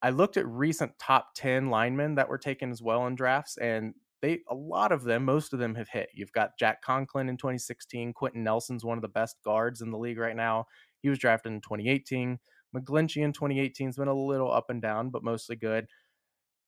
I 0.00 0.11
looked 0.11 0.37
at 0.37 0.47
recent 0.47 0.92
top 1.00 1.30
10 1.35 1.71
linemen 1.71 2.14
that 2.16 2.28
were 2.28 2.38
taken 2.38 2.71
as 2.71 2.83
well 2.83 3.07
in 3.07 3.16
drafts, 3.16 3.57
and 3.57 3.95
they 4.21 4.41
a 4.49 4.55
lot 4.55 4.93
of 4.93 5.05
them, 5.05 5.25
most 5.25 5.53
of 5.53 5.59
them 5.59 5.75
have 5.75 5.89
hit. 5.89 6.09
You've 6.15 6.33
got 6.33 6.59
Jack 6.59 6.83
Conklin 6.83 7.29
in 7.29 7.37
2016. 7.37 8.13
Quenton 8.13 8.43
Nelson's 8.43 8.85
one 8.85 8.99
of 8.99 9.03
the 9.03 9.09
best 9.09 9.37
guards 9.45 9.81
in 9.81 9.91
the 9.91 9.99
league 9.99 10.19
right 10.19 10.37
now. 10.37 10.67
He 11.01 11.09
was 11.09 11.19
drafted 11.19 11.53
in 11.53 11.61
2018. 11.61 12.39
McGlinchey 12.77 13.23
in 13.23 13.33
2018 13.33 13.89
has 13.89 13.97
been 13.97 14.09
a 14.09 14.15
little 14.15 14.53
up 14.53 14.71
and 14.71 14.83
down, 14.83 15.11
but 15.11 15.25
mostly 15.25 15.57
good. 15.57 15.87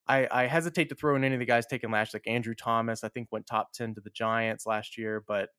I, 0.07 0.27
I 0.31 0.47
hesitate 0.47 0.89
to 0.89 0.95
throw 0.95 1.15
in 1.15 1.23
any 1.23 1.35
of 1.35 1.39
the 1.39 1.45
guys 1.45 1.65
taken 1.65 1.91
last, 1.91 2.13
like 2.13 2.27
Andrew 2.27 2.55
Thomas. 2.55 3.03
I 3.03 3.09
think 3.09 3.27
went 3.31 3.45
top 3.45 3.71
10 3.73 3.95
to 3.95 4.01
the 4.01 4.09
Giants 4.09 4.65
last 4.65 4.97
year, 4.97 5.23
but 5.27 5.49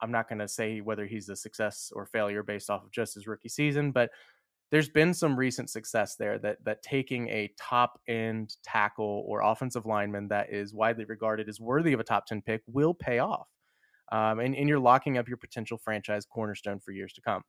I'm 0.00 0.10
not 0.10 0.28
going 0.28 0.38
to 0.38 0.48
say 0.48 0.80
whether 0.80 1.06
he's 1.06 1.28
a 1.28 1.36
success 1.36 1.92
or 1.94 2.06
failure 2.06 2.42
based 2.42 2.70
off 2.70 2.82
of 2.82 2.90
just 2.90 3.14
his 3.14 3.26
rookie 3.26 3.50
season. 3.50 3.92
But 3.92 4.10
there's 4.70 4.88
been 4.88 5.12
some 5.12 5.36
recent 5.36 5.68
success 5.68 6.16
there 6.16 6.38
that 6.38 6.64
that 6.64 6.82
taking 6.82 7.28
a 7.28 7.52
top 7.58 8.00
end 8.08 8.56
tackle 8.62 9.24
or 9.26 9.42
offensive 9.42 9.86
lineman 9.86 10.28
that 10.28 10.52
is 10.52 10.72
widely 10.72 11.04
regarded 11.04 11.48
as 11.48 11.60
worthy 11.60 11.92
of 11.92 12.00
a 12.00 12.04
top 12.04 12.26
10 12.26 12.42
pick 12.42 12.62
will 12.66 12.94
pay 12.94 13.18
off. 13.18 13.48
Um, 14.12 14.40
and, 14.40 14.56
and 14.56 14.68
you're 14.68 14.80
locking 14.80 15.18
up 15.18 15.28
your 15.28 15.36
potential 15.36 15.78
franchise 15.78 16.24
cornerstone 16.24 16.80
for 16.80 16.90
years 16.92 17.12
to 17.14 17.20
come. 17.20 17.42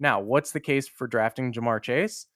Now, 0.00 0.20
what's 0.20 0.52
the 0.52 0.60
case 0.60 0.88
for 0.88 1.06
drafting 1.06 1.52
Ja'Marr 1.52 1.82
Chase? 1.82 2.26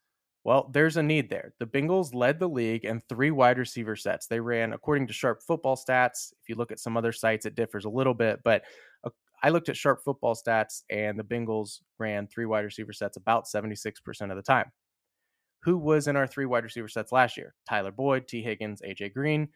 Well, 0.45 0.71
there's 0.73 0.99
a 0.99 1.03
need 1.03 1.31
there. 1.31 1.55
The 1.59 1.67
Bengals 1.67 2.15
led 2.15 2.39
the 2.39 2.49
league 2.49 2.85
in 2.85 3.01
three 3.09 3.31
wide 3.31 3.59
receiver 3.59 3.97
sets. 3.97 4.27
They 4.27 4.41
ran, 4.41 4.75
according 4.75 5.07
to 5.07 5.15
Sharp 5.15 5.43
Football 5.43 5.77
Stats. 5.77 6.33
If 6.43 6.51
you 6.51 6.55
look 6.55 6.71
at 6.71 6.79
some 6.79 6.99
other 6.99 7.13
sites, 7.13 7.47
it 7.47 7.55
differs 7.55 7.87
a 7.87 7.91
little 7.91 8.13
bit, 8.13 8.41
but 8.45 8.63
uh, 9.05 9.11
I 9.43 9.49
looked 9.49 9.71
at 9.71 9.77
Sharp 9.77 10.01
Football 10.05 10.35
Stats, 10.35 10.83
and 10.91 11.19
the 11.19 11.25
Bengals 11.25 11.81
ran 11.99 12.27
three 12.27 12.45
wide 12.45 12.67
receiver 12.67 12.93
sets 12.93 13.17
about 13.17 13.47
76% 13.47 13.95
of 14.31 14.37
the 14.37 14.43
time. 14.43 14.71
Who 15.63 15.79
was 15.79 16.09
in 16.09 16.17
our 16.17 16.27
three 16.27 16.45
wide 16.45 16.65
receiver 16.65 16.89
sets 16.89 17.11
last 17.11 17.39
year? 17.39 17.55
Tyler 17.67 17.91
Boyd, 17.91 18.29
Tee 18.29 18.43
Higgins, 18.43 18.83
AJ 18.83 19.15
Green. 19.15 19.49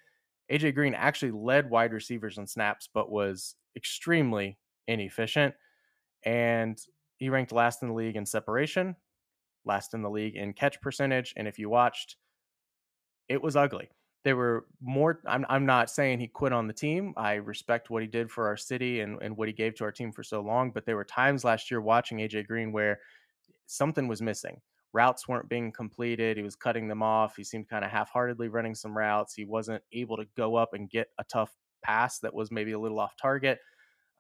AJ 0.51 0.75
Green 0.75 0.95
actually 0.95 1.33
led 1.33 1.69
wide 1.69 1.93
receivers 1.93 2.39
in 2.39 2.47
snaps, 2.47 2.89
but 2.95 3.11
was 3.11 3.57
extremely 3.77 4.57
inefficient. 4.87 5.55
And 6.25 6.79
he 7.19 7.29
ranked 7.29 7.53
last 7.53 7.83
in 7.83 7.89
the 7.89 7.95
league 7.95 8.17
in 8.17 8.25
separation, 8.25 8.97
last 9.69 9.95
in 9.95 10.03
the 10.03 10.11
league 10.11 10.37
in 10.37 10.53
catch 10.53 10.81
percentage. 10.81 11.35
And 11.37 11.47
if 11.47 11.59
you 11.59 11.69
watched, 11.69 12.17
it 13.29 13.43
was 13.43 13.57
ugly. 13.57 13.89
There 14.25 14.37
were 14.37 14.67
more. 14.81 15.21
I'm, 15.27 15.47
I'm 15.49 15.65
not 15.65 15.91
saying 15.91 16.19
he 16.19 16.27
quit 16.27 16.53
on 16.53 16.67
the 16.67 16.73
team. 16.73 17.15
I 17.17 17.35
respect 17.35 17.89
what 17.91 18.03
he 18.03 18.09
did 18.09 18.31
for 18.31 18.49
our 18.49 18.57
city 18.57 19.01
and, 19.01 19.19
and 19.23 19.37
what 19.37 19.49
he 19.49 19.55
gave 19.55 19.77
to 19.77 19.85
our 19.85 19.93
team 19.93 20.13
for 20.13 20.23
so 20.23 20.41
long. 20.41 20.71
But 20.73 20.87
there 20.87 20.97
were 20.97 21.05
times 21.05 21.45
last 21.45 21.71
year 21.71 21.81
watching 21.81 22.19
AJ 22.19 22.47
Green 22.49 22.73
where 22.73 22.99
something 23.67 24.09
was 24.09 24.21
missing. 24.21 24.61
Routes 24.93 25.29
weren't 25.29 25.49
being 25.49 25.71
completed. 25.71 26.37
He 26.37 26.43
was 26.43 26.57
cutting 26.57 26.89
them 26.89 27.03
off. 27.03 27.37
He 27.37 27.45
seemed 27.45 27.69
kind 27.69 27.85
of 27.85 27.91
half 27.91 28.11
heartedly 28.11 28.49
running 28.49 28.75
some 28.75 28.97
routes. 28.97 29.35
He 29.35 29.45
wasn't 29.45 29.83
able 29.93 30.17
to 30.17 30.27
go 30.37 30.57
up 30.57 30.73
and 30.73 30.91
get 30.91 31.09
a 31.19 31.25
tough 31.25 31.55
pass 31.83 32.19
that 32.21 32.35
was 32.35 32.51
maybe 32.51 32.73
a 32.73 32.79
little 32.79 32.99
off 32.99 33.15
target. 33.17 33.61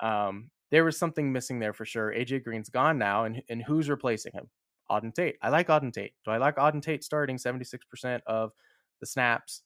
Um, 0.00 0.50
there 0.70 0.84
was 0.84 0.98
something 0.98 1.32
missing 1.32 1.58
there 1.58 1.72
for 1.72 1.84
sure. 1.84 2.12
AJ 2.12 2.44
Green's 2.44 2.68
gone 2.68 2.98
now, 2.98 3.24
and, 3.24 3.42
and 3.48 3.62
who's 3.62 3.88
replacing 3.88 4.32
him? 4.32 4.48
Auden 4.90 5.14
Tate. 5.14 5.36
I 5.42 5.48
like 5.50 5.68
Auden 5.68 5.92
Tate. 5.92 6.12
Do 6.24 6.30
I 6.30 6.38
like 6.38 6.56
Auden 6.56 6.82
Tate 6.82 7.04
starting 7.04 7.36
76% 7.36 8.20
of 8.26 8.52
the 9.00 9.06
snaps 9.06 9.62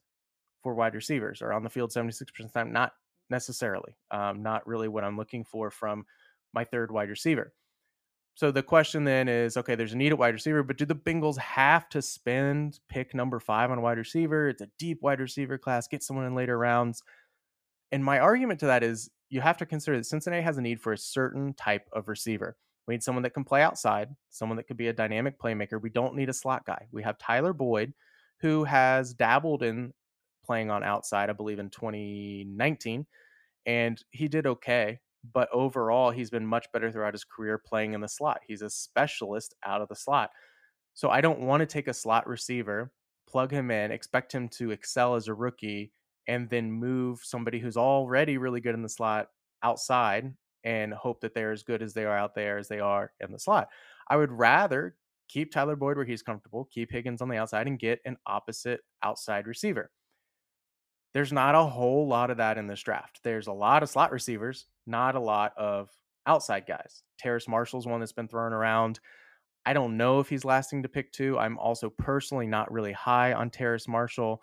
for 0.63 0.75
wide 0.75 0.95
receivers 0.95 1.43
or 1.43 1.53
on 1.53 1.63
the 1.63 1.71
field 1.71 1.91
76% 1.91 2.21
of 2.21 2.27
the 2.37 2.49
time? 2.49 2.73
Not 2.73 2.93
necessarily. 3.31 3.97
Um, 4.11 4.43
not 4.43 4.67
really 4.67 4.89
what 4.89 5.05
I'm 5.05 5.17
looking 5.17 5.45
for 5.45 5.71
from 5.71 6.05
my 6.53 6.65
third 6.65 6.91
wide 6.91 7.09
receiver. 7.09 7.53
So 8.35 8.51
the 8.51 8.63
question 8.63 9.05
then 9.05 9.29
is 9.29 9.57
okay, 9.57 9.75
there's 9.75 9.93
a 9.93 9.97
need 9.97 10.13
at 10.13 10.19
wide 10.19 10.35
receiver, 10.35 10.63
but 10.63 10.79
do 10.79 10.87
the 10.87 10.95
Bengals 10.95 11.37
have 11.39 11.89
to 11.91 12.01
spend 12.01 12.81
pick 12.89 13.15
number 13.15 13.39
five 13.39 13.71
on 13.71 13.79
a 13.79 13.83
wide 13.83 13.99
receiver? 13.99 14.49
It's 14.49 14.63
a 14.63 14.69
deep 14.79 15.03
wide 15.03 15.21
receiver 15.21 15.59
class. 15.59 15.87
Get 15.87 16.03
someone 16.03 16.27
in 16.27 16.35
later 16.35 16.57
rounds. 16.57 17.03
And 17.91 18.03
my 18.03 18.21
argument 18.21 18.61
to 18.61 18.67
that 18.67 18.83
is 18.83 19.11
you 19.29 19.43
have 19.43 19.59
to 19.59 19.67
consider 19.67 19.99
that 19.99 20.07
Cincinnati 20.07 20.43
has 20.43 20.57
a 20.57 20.63
need 20.63 20.81
for 20.81 20.93
a 20.93 20.99
certain 20.99 21.53
type 21.55 21.89
of 21.93 22.09
receiver. 22.09 22.57
We 22.87 22.95
need 22.95 23.03
someone 23.03 23.23
that 23.23 23.35
can 23.35 23.45
play 23.45 23.63
outside, 23.63 24.09
someone 24.31 24.57
that 24.57 24.67
could 24.67 24.77
be 24.77 24.89
a 24.89 24.93
dynamic 24.93 25.39
playmaker. 25.39 25.81
We 25.81 25.91
don't 25.91 26.17
need 26.17 26.29
a 26.29 26.35
slot 26.35 26.67
guy. 26.67 26.87
We 26.91 27.03
have 27.03 27.19
Tyler 27.19 27.53
Boyd, 27.53 27.93
who 28.41 28.65
has 28.65 29.15
dabbled 29.15 29.63
in 29.63 29.93
playing 30.45 30.71
on 30.71 30.83
outside, 30.83 31.31
I 31.31 31.35
believe, 31.35 31.61
in 31.61 31.71
2019, 31.71 33.07
and 33.67 34.03
he 34.11 34.29
did 34.29 34.47
okay. 34.47 34.99
But 35.33 35.49
overall, 35.53 36.11
he's 36.11 36.31
been 36.31 36.47
much 36.47 36.67
better 36.73 36.91
throughout 36.91 37.15
his 37.15 37.25
career 37.25 37.57
playing 37.65 37.95
in 37.95 38.01
the 38.01 38.09
slot. 38.09 38.41
He's 38.47 38.63
a 38.63 38.71
specialist 38.71 39.55
out 39.65 39.81
of 39.81 39.89
the 39.89 39.95
slot. 39.95 40.31
So 40.95 41.11
I 41.11 41.21
don't 41.21 41.41
want 41.41 41.61
to 41.61 41.67
take 41.67 41.87
a 41.87 41.95
slot 41.95 42.27
receiver, 42.27 42.91
plug 43.29 43.53
him 43.53 43.71
in, 43.71 43.93
expect 43.93 44.33
him 44.33 44.49
to 44.51 44.73
excel 44.73 45.15
as 45.15 45.29
a 45.29 45.35
rookie, 45.35 45.93
and 46.27 46.51
then 46.51 46.73
move 46.73 47.21
somebody 47.23 47.61
who's 47.61 47.77
already 47.77 48.37
really 48.37 48.61
good 48.61 48.75
in 48.75 48.83
the 48.83 48.89
slot 48.89 49.29
outside 49.63 50.35
and 50.65 50.93
hope 50.95 51.21
that 51.21 51.35
they're 51.35 51.53
as 51.53 51.63
good 51.63 51.83
as 51.83 51.95
they 51.95 52.05
are 52.05 52.17
out 52.17 52.35
there 52.35 52.59
as 52.59 52.69
they 52.69 52.81
are 52.81 53.13
in 53.21 53.33
the 53.33 53.39
slot. 53.39 53.69
I 54.09 54.17
would 54.17 54.33
rather 54.33 54.97
keep 55.29 55.51
Tyler 55.51 55.77
Boyd 55.77 55.97
where 55.97 56.07
he's 56.07 56.23
comfortable, 56.23 56.69
keep 56.71 56.91
Higgins 56.93 57.23
on 57.23 57.29
the 57.29 57.39
outside, 57.39 57.67
and 57.67 57.79
get 57.79 58.01
an 58.05 58.17
opposite 58.27 58.81
outside 59.03 59.47
receiver. 59.47 59.91
There's 61.15 61.33
not 61.33 61.55
a 61.55 61.65
whole 61.65 62.07
lot 62.07 62.31
of 62.31 62.39
that 62.39 62.59
in 62.59 62.67
this 62.67 62.83
draft. 62.83 63.21
There's 63.23 63.47
a 63.47 63.53
lot 63.53 63.83
of 63.83 63.91
slot 63.91 64.13
receivers, 64.13 64.67
not 64.87 65.15
a 65.15 65.21
lot 65.21 65.53
of 65.57 65.91
outside 66.27 66.67
guys. 66.67 67.03
Terrace 67.19 67.49
Marshall's 67.49 67.87
one 67.87 68.01
that's 68.01 68.13
been 68.13 68.29
thrown 68.29 68.53
around. 68.53 69.01
I 69.65 69.75
don't 69.75 69.97
know 69.97 70.21
if 70.21 70.29
he's 70.29 70.45
lasting 70.45 70.83
to 70.83 70.89
pick 70.89 71.13
two. 71.13 71.39
I'm 71.39 71.59
also 71.59 71.91
personally 71.91 72.47
not 72.47 72.73
really 72.73 72.93
high 72.93 73.33
on 73.33 73.51
Terrace 73.51 73.87
Marshall. 73.87 74.43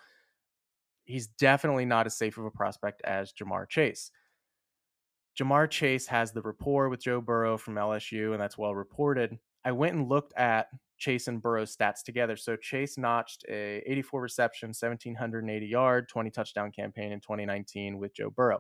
He's 1.05 1.27
definitely 1.27 1.85
not 1.85 2.05
as 2.05 2.17
safe 2.17 2.37
of 2.37 2.45
a 2.45 2.51
prospect 2.51 3.01
as 3.03 3.33
Ja'Marr 3.33 3.67
Chase. 3.67 4.11
Ja'Marr 5.39 5.69
Chase 5.69 6.05
has 6.07 6.31
the 6.31 6.41
rapport 6.41 6.89
with 6.89 7.01
Joe 7.01 7.21
Burrow 7.21 7.57
from 7.57 7.75
LSU, 7.75 8.33
and 8.33 8.41
that's 8.41 8.57
well 8.57 8.75
reported. 8.75 9.39
I 9.63 9.71
went 9.71 9.95
and 9.95 10.09
looked 10.09 10.33
at 10.35 10.67
Chase 10.97 11.29
and 11.29 11.41
Burrow's 11.41 11.73
stats 11.75 12.03
together. 12.03 12.35
So 12.35 12.57
Chase 12.57 12.97
notched 12.97 13.45
a 13.47 13.81
84 13.85 14.21
reception, 14.21 14.69
1780 14.69 15.65
yard, 15.65 16.09
20 16.09 16.29
touchdown 16.29 16.71
campaign 16.71 17.13
in 17.13 17.21
2019 17.21 17.99
with 17.99 18.13
Joe 18.13 18.29
Burrow. 18.29 18.59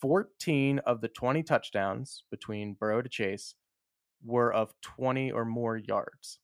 14 0.00 0.78
of 0.80 1.02
the 1.02 1.08
20 1.08 1.42
touchdowns 1.42 2.24
between 2.30 2.74
Burrow 2.74 3.02
to 3.02 3.08
Chase 3.08 3.54
were 4.24 4.52
of 4.52 4.72
20 4.80 5.30
or 5.30 5.44
more 5.44 5.76
yards. 5.76 6.38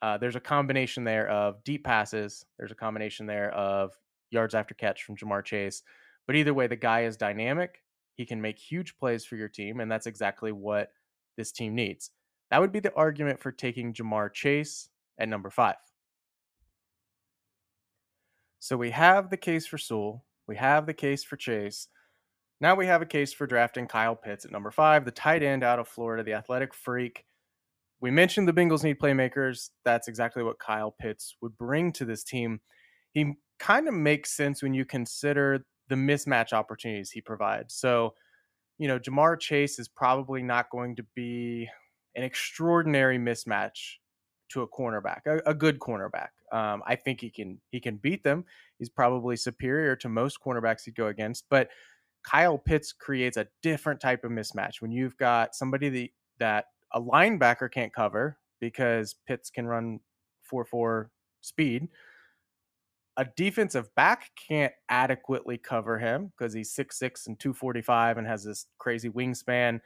Uh, 0.00 0.16
there's 0.16 0.36
a 0.36 0.40
combination 0.40 1.02
there 1.02 1.28
of 1.28 1.62
deep 1.64 1.84
passes. 1.84 2.46
There's 2.56 2.70
a 2.70 2.76
combination 2.76 3.26
there 3.26 3.52
of 3.52 3.92
yards 4.30 4.54
after 4.54 4.74
catch 4.74 5.02
from 5.02 5.16
Ja'Marr 5.16 5.44
Chase. 5.44 5.82
But 6.26 6.36
either 6.36 6.54
way, 6.54 6.68
the 6.68 6.76
guy 6.76 7.02
is 7.02 7.16
dynamic. 7.16 7.82
He 8.16 8.26
can 8.26 8.40
make 8.40 8.58
huge 8.58 8.96
plays 8.98 9.24
for 9.24 9.36
your 9.36 9.48
team, 9.48 9.80
and 9.80 9.90
that's 9.90 10.06
exactly 10.06 10.52
what 10.52 10.90
this 11.36 11.52
team 11.52 11.74
needs. 11.74 12.10
That 12.50 12.60
would 12.60 12.72
be 12.72 12.80
the 12.80 12.94
argument 12.94 13.40
for 13.40 13.52
taking 13.52 13.92
Ja'Marr 13.92 14.32
Chase 14.32 14.88
at 15.18 15.28
number 15.28 15.50
five. 15.50 15.76
So 18.58 18.76
we 18.76 18.90
have 18.90 19.30
the 19.30 19.36
case 19.36 19.66
for 19.66 19.78
Sewell, 19.78 20.24
we 20.46 20.56
have 20.56 20.86
the 20.86 20.94
case 20.94 21.24
for 21.24 21.36
Chase. 21.36 21.88
Now 22.60 22.74
we 22.74 22.86
have 22.86 23.02
a 23.02 23.06
case 23.06 23.32
for 23.34 23.46
drafting 23.46 23.86
Kyle 23.86 24.16
Pitts 24.16 24.46
at 24.46 24.50
number 24.50 24.70
five, 24.70 25.04
the 25.04 25.10
tight 25.10 25.42
end 25.42 25.62
out 25.62 25.78
of 25.78 25.88
Florida, 25.88 26.22
the 26.22 26.32
athletic 26.32 26.72
freak. 26.72 27.24
We 28.00 28.10
mentioned 28.10 28.48
the 28.48 28.52
Bengals 28.52 28.82
need 28.82 28.98
playmakers. 28.98 29.70
That's 29.84 30.08
exactly 30.08 30.42
what 30.42 30.58
Kyle 30.58 30.94
Pitts 30.98 31.36
would 31.42 31.56
bring 31.58 31.92
to 31.92 32.06
this 32.06 32.24
team. 32.24 32.60
He 33.12 33.34
kind 33.58 33.88
of 33.88 33.94
makes 33.94 34.34
sense 34.34 34.62
when 34.62 34.74
you 34.74 34.84
consider 34.84 35.66
the 35.88 35.94
mismatch 35.94 36.52
opportunities 36.52 37.10
he 37.10 37.20
provides. 37.20 37.74
So, 37.74 38.14
you 38.78 38.88
know, 38.88 38.98
Ja'Marr 38.98 39.38
Chase 39.38 39.78
is 39.78 39.88
probably 39.88 40.42
not 40.42 40.70
going 40.70 40.96
to 40.96 41.04
be 41.14 41.68
an 42.14 42.22
extraordinary 42.22 43.18
mismatch 43.18 43.96
to 44.50 44.62
a 44.62 44.68
cornerback, 44.68 45.20
a, 45.26 45.50
a 45.50 45.54
good 45.54 45.78
cornerback. 45.78 46.28
Um, 46.52 46.82
I 46.86 46.96
think 46.96 47.20
he 47.20 47.30
can 47.30 47.60
he 47.70 47.80
can 47.80 47.96
beat 47.96 48.22
them. 48.22 48.44
He's 48.78 48.88
probably 48.88 49.36
superior 49.36 49.96
to 49.96 50.08
most 50.08 50.38
cornerbacks 50.44 50.84
he'd 50.84 50.94
go 50.94 51.08
against, 51.08 51.46
but 51.50 51.68
Kyle 52.26 52.58
Pitts 52.58 52.92
creates 52.92 53.36
a 53.36 53.46
different 53.62 54.00
type 54.00 54.24
of 54.24 54.32
mismatch 54.32 54.80
when 54.80 54.90
you've 54.90 55.16
got 55.16 55.54
somebody 55.54 55.88
that, 55.88 56.10
that 56.38 56.64
a 56.92 57.00
linebacker 57.00 57.70
can't 57.70 57.94
cover 57.94 58.38
because 58.60 59.14
Pitts 59.26 59.48
can 59.50 59.66
run 59.66 60.00
4 60.42 60.64
4 60.64 61.10
speed. 61.40 61.88
A 63.18 63.24
defensive 63.36 63.94
back 63.94 64.30
can't 64.48 64.72
adequately 64.88 65.56
cover 65.56 65.98
him 65.98 66.32
because 66.36 66.52
he's 66.52 66.74
6'6 66.74 67.26
and 67.26 67.38
245 67.38 68.18
and 68.18 68.26
has 68.26 68.44
this 68.44 68.66
crazy 68.78 69.08
wingspan. 69.08 69.80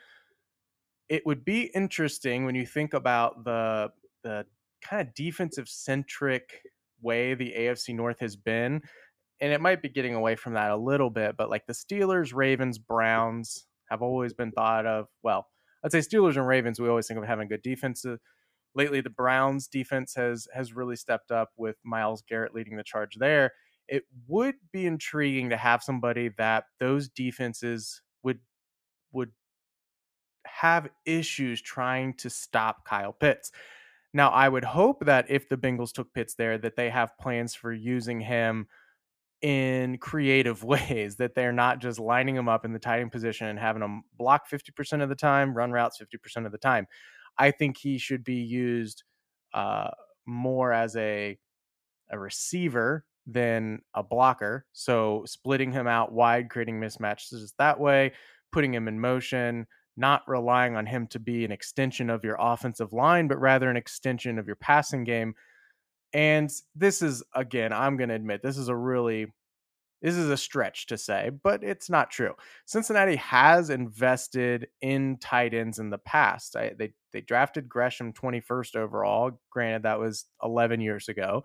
It 1.09 1.25
would 1.27 1.45
be 1.45 1.71
interesting 1.75 2.45
when 2.45 2.55
you 2.55 2.67
think 2.67 2.95
about 2.95 3.45
the 3.45 3.91
the 4.23 4.45
kind 4.83 5.07
of 5.07 5.15
defensive 5.15 5.69
centric 5.69 6.63
way 7.01 7.35
the 7.35 7.55
AFC 7.57 7.95
North 7.95 8.21
has 8.21 8.37
been. 8.37 8.83
And 9.41 9.53
it 9.53 9.61
might 9.61 9.81
be 9.83 9.89
getting 9.89 10.15
away 10.15 10.37
from 10.37 10.55
that 10.55 10.71
a 10.71 10.77
little 10.77 11.11
bit, 11.11 11.37
but 11.37 11.49
like 11.49 11.67
the 11.67 11.73
Steelers, 11.73 12.35
Ravens, 12.35 12.79
Browns 12.79 13.67
have 13.91 14.03
always 14.03 14.35
been 14.35 14.53
thought 14.53 14.85
of. 14.87 15.07
Well, 15.23 15.47
I'd 15.83 15.93
say 15.93 15.99
Steelers 15.99 16.37
and 16.37 16.47
Ravens, 16.47 16.79
we 16.79 16.89
always 16.89 17.07
think 17.07 17.19
of 17.19 17.27
having 17.27 17.49
good 17.49 17.63
defenses. 17.63 18.19
Lately, 18.75 19.01
the 19.01 19.11
Browns 19.11 19.67
defense 19.67 20.15
has 20.15 20.47
has 20.55 20.73
really 20.73 20.97
stepped 20.97 21.31
up 21.31 21.51
with 21.57 21.77
Myles 21.85 22.23
Garrett 22.29 22.55
leading 22.55 22.77
the 22.77 22.85
charge 22.85 23.17
there. 23.17 23.53
It 23.89 24.05
would 24.29 24.55
be 24.73 24.87
intriguing 24.87 25.51
to 25.51 25.57
have 25.57 25.83
somebody 25.83 26.31
that 26.39 26.65
those 26.79 27.09
defenses 27.09 28.03
would 28.23 28.39
would 29.13 29.33
have 30.47 30.89
issues 31.05 31.61
trying 31.61 32.15
to 32.15 32.31
stop 32.31 32.85
Kyle 32.85 33.13
Pitts. 33.13 33.51
Now, 34.13 34.31
I 34.31 34.49
would 34.49 34.65
hope 34.65 35.05
that 35.07 35.27
if 35.29 35.49
the 35.49 35.57
Bengals 35.57 35.93
took 35.93 36.13
Pitts 36.13 36.35
there, 36.35 36.59
that 36.59 36.77
they 36.77 36.91
have 36.91 37.17
plans 37.19 37.55
for 37.55 37.73
using 37.73 38.21
him 38.21 38.67
in 39.43 39.99
creative 39.99 40.65
ways, 40.65 41.17
that 41.17 41.35
they're 41.35 41.53
not 41.53 41.81
just 41.81 41.99
lining 41.99 42.37
him 42.37 42.49
up 42.49 42.65
in 42.65 42.73
the 42.73 42.79
tight 42.79 43.01
end 43.01 43.13
position 43.13 43.47
and 43.47 43.59
having 43.59 43.83
him 43.83 44.03
block 44.19 44.51
50% 44.51 45.03
of 45.03 45.09
the 45.09 45.15
time, 45.15 45.55
run 45.55 45.73
routes 45.73 46.01
50% 46.01 46.47
of 46.47 46.53
the 46.53 46.59
time. 46.59 46.87
I 47.41 47.51
think 47.51 47.79
he 47.79 47.99
should 47.99 48.23
be 48.23 48.37
used 48.37 49.03
uh, 49.55 49.91
more 50.27 50.73
as 50.73 50.95
a 50.97 51.39
a 52.13 52.19
receiver 52.19 53.05
than 53.27 53.81
a 53.95 54.03
blocker. 54.03 54.67
So 54.73 55.25
splitting 55.27 55.73
him 55.73 55.87
out 55.87 56.13
wide, 56.13 56.51
creating 56.51 56.81
mismatches 56.81 57.53
that 57.59 57.81
way, 57.81 58.13
putting 58.53 58.75
him 58.75 58.89
in 58.89 59.01
motion, 59.01 59.67
not 59.97 60.23
relying 60.27 60.77
on 60.77 60.87
him 60.87 61.07
to 61.09 61.21
be 61.21 61.45
an 61.45 61.53
extension 61.53 62.11
of 62.11 62.25
your 62.25 62.37
offensive 62.39 62.93
line, 62.93 63.29
but 63.29 63.41
rather 63.41 63.71
an 63.71 63.77
extension 63.77 64.39
of 64.39 64.47
your 64.47 64.57
passing 64.57 65.05
game. 65.05 65.35
And 66.13 66.51
this 66.75 67.03
is, 67.03 67.23
again, 67.35 67.73
I'm 67.73 67.97
going 67.97 68.09
to 68.09 68.17
admit, 68.17 68.43
this 68.43 68.59
is 68.59 68.69
a 68.69 68.77
really 68.77 69.33
this 70.03 70.17
is 70.17 70.31
a 70.31 70.37
stretch 70.37 70.87
to 70.87 70.97
say, 70.97 71.31
but 71.43 71.63
it's 71.63 71.91
not 71.91 72.11
true. 72.11 72.33
Cincinnati 72.67 73.17
has 73.17 73.71
invested 73.71 74.69
in 74.81 75.19
tight 75.19 75.53
ends 75.53 75.79
in 75.79 75.91
the 75.91 75.99
past. 75.99 76.57
I, 76.57 76.73
they 76.79 76.93
they 77.13 77.21
drafted 77.21 77.69
Gresham 77.69 78.13
21st 78.13 78.77
overall. 78.77 79.33
Granted, 79.51 79.83
that 79.83 79.99
was 79.99 80.27
11 80.43 80.81
years 80.81 81.09
ago. 81.09 81.43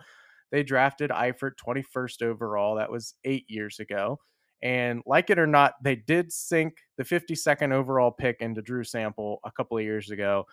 They 0.51 0.63
drafted 0.63 1.09
Eifert 1.09 1.53
21st 1.65 2.21
overall. 2.21 2.75
That 2.75 2.91
was 2.91 3.15
eight 3.23 3.45
years 3.47 3.79
ago. 3.79 4.19
And 4.61 5.01
like 5.05 5.29
it 5.29 5.39
or 5.39 5.47
not, 5.47 5.73
they 5.83 5.95
did 5.95 6.31
sink 6.31 6.77
the 6.97 7.03
52nd 7.03 7.71
overall 7.73 8.11
pick 8.11 8.37
into 8.39 8.61
Drew 8.61 8.83
Sample 8.83 9.39
a 9.43 9.51
couple 9.51 9.77
of 9.77 9.83
years 9.83 10.11
ago. 10.11 10.45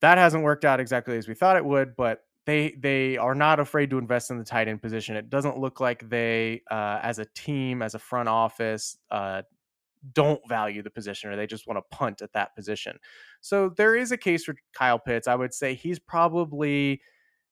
That 0.00 0.18
hasn't 0.18 0.44
worked 0.44 0.64
out 0.64 0.80
exactly 0.80 1.16
as 1.16 1.26
we 1.26 1.34
thought 1.34 1.56
it 1.56 1.64
would, 1.64 1.96
but 1.96 2.20
they 2.46 2.76
they 2.78 3.16
are 3.18 3.34
not 3.34 3.60
afraid 3.60 3.90
to 3.90 3.98
invest 3.98 4.30
in 4.30 4.38
the 4.38 4.44
tight 4.44 4.68
end 4.68 4.80
position. 4.80 5.16
It 5.16 5.28
doesn't 5.28 5.58
look 5.58 5.80
like 5.80 6.08
they, 6.08 6.62
uh, 6.70 7.00
as 7.02 7.18
a 7.18 7.26
team, 7.34 7.82
as 7.82 7.94
a 7.94 7.98
front 7.98 8.28
office, 8.28 8.96
uh, 9.10 9.42
don't 10.12 10.40
value 10.48 10.82
the 10.82 10.90
position 10.90 11.30
or 11.30 11.36
they 11.36 11.46
just 11.46 11.66
want 11.66 11.78
to 11.78 11.96
punt 11.96 12.22
at 12.22 12.32
that 12.32 12.54
position. 12.54 12.98
So 13.40 13.68
there 13.68 13.96
is 13.96 14.12
a 14.12 14.16
case 14.16 14.44
for 14.44 14.54
Kyle 14.72 15.00
Pitts. 15.00 15.26
I 15.26 15.34
would 15.34 15.52
say 15.52 15.74
he's 15.74 15.98
probably 15.98 17.00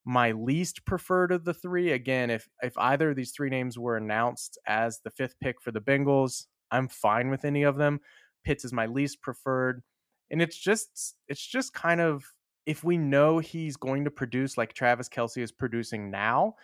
my 0.05 0.33
least 0.33 0.85
preferred 0.85 1.33
of 1.33 1.45
the 1.45 1.55
three. 1.55 1.91
Again, 1.91 2.31
if 2.31 2.49
if 2.63 2.77
either 2.79 3.11
of 3.11 3.17
these 3.17 3.33
three 3.33 3.51
names 3.51 3.79
were 3.79 3.97
announced 3.97 4.59
as 4.67 5.01
the 5.01 5.11
fifth 5.11 5.35
pick 5.41 5.61
for 5.61 5.73
the 5.73 5.81
Bengals, 5.81 6.47
I'm 6.71 6.89
fine 6.89 7.31
with 7.31 7.45
any 7.45 7.63
of 7.65 7.77
them. 7.77 8.01
Pitts 8.45 8.65
is 8.65 8.73
my 8.73 8.87
least 8.87 9.23
preferred, 9.23 9.83
and 10.31 10.41
it's 10.43 10.57
just 10.57 11.17
it's 11.27 11.45
just 11.45 11.73
kind 11.73 12.01
of 12.01 12.25
if 12.67 12.83
we 12.83 12.97
know 12.97 13.39
he's 13.39 13.77
going 13.77 14.05
to 14.05 14.11
produce 14.11 14.57
like 14.57 14.73
Travis 14.73 15.09
Kelce 15.09 15.43
is 15.43 15.53
producing 15.53 16.11
now, 16.11 16.55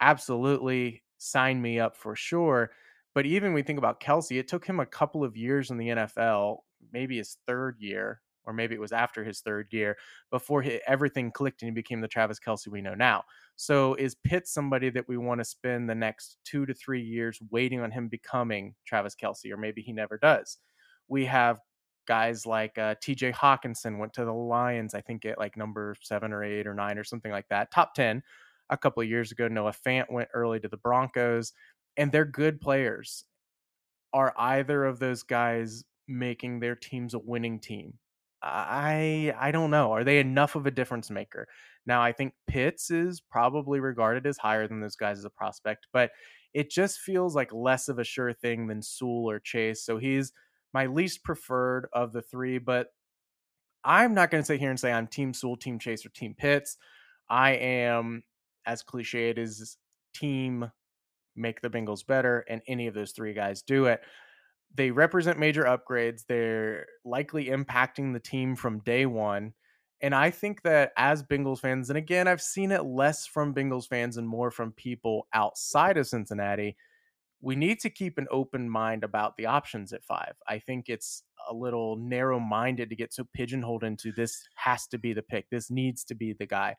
absolutely 0.00 1.02
sign 1.18 1.60
me 1.60 1.80
up 1.80 1.96
for 1.96 2.14
sure. 2.14 2.70
But 3.14 3.26
even 3.26 3.54
we 3.54 3.62
think 3.62 3.78
about 3.78 4.00
Kelce, 4.00 4.38
it 4.38 4.48
took 4.48 4.66
him 4.66 4.80
a 4.80 4.86
couple 4.86 5.24
of 5.24 5.36
years 5.36 5.70
in 5.70 5.78
the 5.78 5.88
NFL, 5.88 6.58
maybe 6.92 7.16
his 7.16 7.38
third 7.46 7.76
year, 7.78 8.20
or 8.44 8.52
maybe 8.52 8.74
it 8.74 8.80
was 8.80 8.92
after 8.92 9.24
his 9.24 9.40
third 9.40 9.68
year 9.70 9.96
before 10.30 10.60
he, 10.60 10.80
everything 10.86 11.32
clicked 11.32 11.62
and 11.62 11.70
he 11.70 11.74
became 11.74 12.00
the 12.00 12.08
Travis 12.08 12.38
Kelce 12.38 12.68
we 12.68 12.82
know 12.82 12.94
now. 12.94 13.24
So 13.56 13.94
is 13.94 14.14
Pitt 14.14 14.46
somebody 14.46 14.90
that 14.90 15.08
we 15.08 15.16
want 15.16 15.40
to 15.40 15.44
spend 15.44 15.88
the 15.88 15.94
next 15.94 16.36
two 16.44 16.66
to 16.66 16.74
three 16.74 17.02
years 17.02 17.40
waiting 17.50 17.80
on 17.80 17.90
him 17.90 18.08
becoming 18.08 18.74
Travis 18.86 19.16
Kelce, 19.16 19.50
or 19.50 19.56
maybe 19.56 19.80
he 19.80 19.92
never 19.92 20.18
does? 20.18 20.58
We 21.08 21.24
have 21.24 21.60
guys 22.06 22.46
like 22.46 22.76
uh, 22.78 22.94
TJ 22.96 23.34
Hockenson 23.34 23.98
went 23.98 24.12
to 24.14 24.24
the 24.24 24.32
Lions, 24.32 24.94
I 24.94 25.00
think 25.00 25.24
at 25.24 25.38
like 25.38 25.56
number 25.56 25.94
seven 26.00 26.32
or 26.32 26.42
eight 26.42 26.66
or 26.66 26.74
nine 26.74 26.98
or 26.98 27.04
something 27.04 27.32
like 27.32 27.48
that, 27.48 27.70
top 27.70 27.94
10 27.94 28.22
a 28.70 28.76
couple 28.76 29.02
of 29.02 29.08
years 29.08 29.32
ago. 29.32 29.48
Noah 29.48 29.74
Fant 29.86 30.10
went 30.10 30.28
early 30.34 30.60
to 30.60 30.68
the 30.68 30.76
Broncos, 30.76 31.52
and 31.96 32.10
they're 32.10 32.24
good 32.24 32.60
players. 32.60 33.24
Are 34.12 34.32
either 34.36 34.84
of 34.84 34.98
those 34.98 35.22
guys 35.22 35.84
making 36.08 36.60
their 36.60 36.76
teams 36.76 37.14
a 37.14 37.18
winning 37.18 37.60
team? 37.60 37.94
I 38.42 39.34
I 39.38 39.50
don't 39.50 39.70
know. 39.70 39.92
Are 39.92 40.04
they 40.04 40.18
enough 40.18 40.54
of 40.54 40.66
a 40.66 40.70
difference 40.70 41.10
maker? 41.10 41.48
Now 41.86 42.02
I 42.02 42.12
think 42.12 42.34
Pitts 42.46 42.90
is 42.90 43.20
probably 43.20 43.80
regarded 43.80 44.26
as 44.26 44.38
higher 44.38 44.68
than 44.68 44.80
those 44.80 44.96
guys 44.96 45.18
as 45.18 45.24
a 45.24 45.30
prospect, 45.30 45.86
but 45.92 46.10
it 46.54 46.70
just 46.70 47.00
feels 47.00 47.34
like 47.34 47.52
less 47.52 47.88
of 47.88 47.98
a 47.98 48.04
sure 48.04 48.32
thing 48.32 48.66
than 48.66 48.82
Sewell 48.82 49.28
or 49.30 49.40
Chase. 49.40 49.84
So 49.84 49.98
he's 49.98 50.32
my 50.76 50.84
least 50.84 51.24
preferred 51.24 51.88
of 51.94 52.12
the 52.12 52.20
three, 52.20 52.58
but 52.58 52.88
I'm 53.82 54.12
not 54.12 54.30
going 54.30 54.42
to 54.42 54.46
sit 54.46 54.60
here 54.60 54.68
and 54.68 54.78
say 54.78 54.92
I'm 54.92 55.06
Team 55.06 55.32
Sewell, 55.32 55.56
Team 55.56 55.78
Chase, 55.78 56.04
or 56.04 56.10
Team 56.10 56.34
Pitts. 56.36 56.76
I 57.30 57.52
am 57.52 58.24
as 58.66 58.82
cliched 58.82 59.38
as 59.38 59.78
Team 60.14 60.70
Make 61.34 61.62
the 61.62 61.70
Bengals 61.70 62.06
better, 62.06 62.44
and 62.46 62.60
any 62.68 62.88
of 62.88 62.94
those 62.94 63.12
three 63.12 63.32
guys 63.32 63.62
do 63.62 63.86
it 63.86 64.02
they 64.74 64.90
represent 64.90 65.38
major 65.38 65.64
upgrades. 65.64 66.24
They're 66.26 66.84
likely 67.04 67.46
impacting 67.46 68.12
the 68.12 68.20
team 68.20 68.54
from 68.54 68.80
day 68.80 69.06
one. 69.06 69.54
And 70.02 70.14
I 70.14 70.30
think 70.30 70.60
that 70.62 70.92
as 70.98 71.22
Bengals 71.22 71.60
fans, 71.60 71.88
and 71.88 71.96
again, 71.96 72.28
I've 72.28 72.42
seen 72.42 72.70
it 72.70 72.84
less 72.84 73.26
from 73.26 73.54
Bengals 73.54 73.88
fans 73.88 74.18
and 74.18 74.28
more 74.28 74.50
from 74.50 74.72
people 74.72 75.26
outside 75.32 75.96
of 75.96 76.06
Cincinnati, 76.06 76.76
we 77.40 77.54
need 77.54 77.80
to 77.80 77.90
keep 77.90 78.18
an 78.18 78.26
open 78.30 78.68
mind 78.68 79.04
about 79.04 79.36
the 79.36 79.46
options 79.46 79.92
at 79.92 80.04
five. 80.04 80.34
I 80.48 80.58
think 80.58 80.88
it's 80.88 81.22
a 81.48 81.54
little 81.54 81.96
narrow 81.96 82.40
minded 82.40 82.90
to 82.90 82.96
get 82.96 83.12
so 83.12 83.24
pigeonholed 83.32 83.84
into 83.84 84.12
this 84.12 84.48
has 84.56 84.86
to 84.88 84.98
be 84.98 85.12
the 85.12 85.22
pick, 85.22 85.48
this 85.50 85.70
needs 85.70 86.04
to 86.04 86.14
be 86.14 86.32
the 86.32 86.46
guy. 86.46 86.76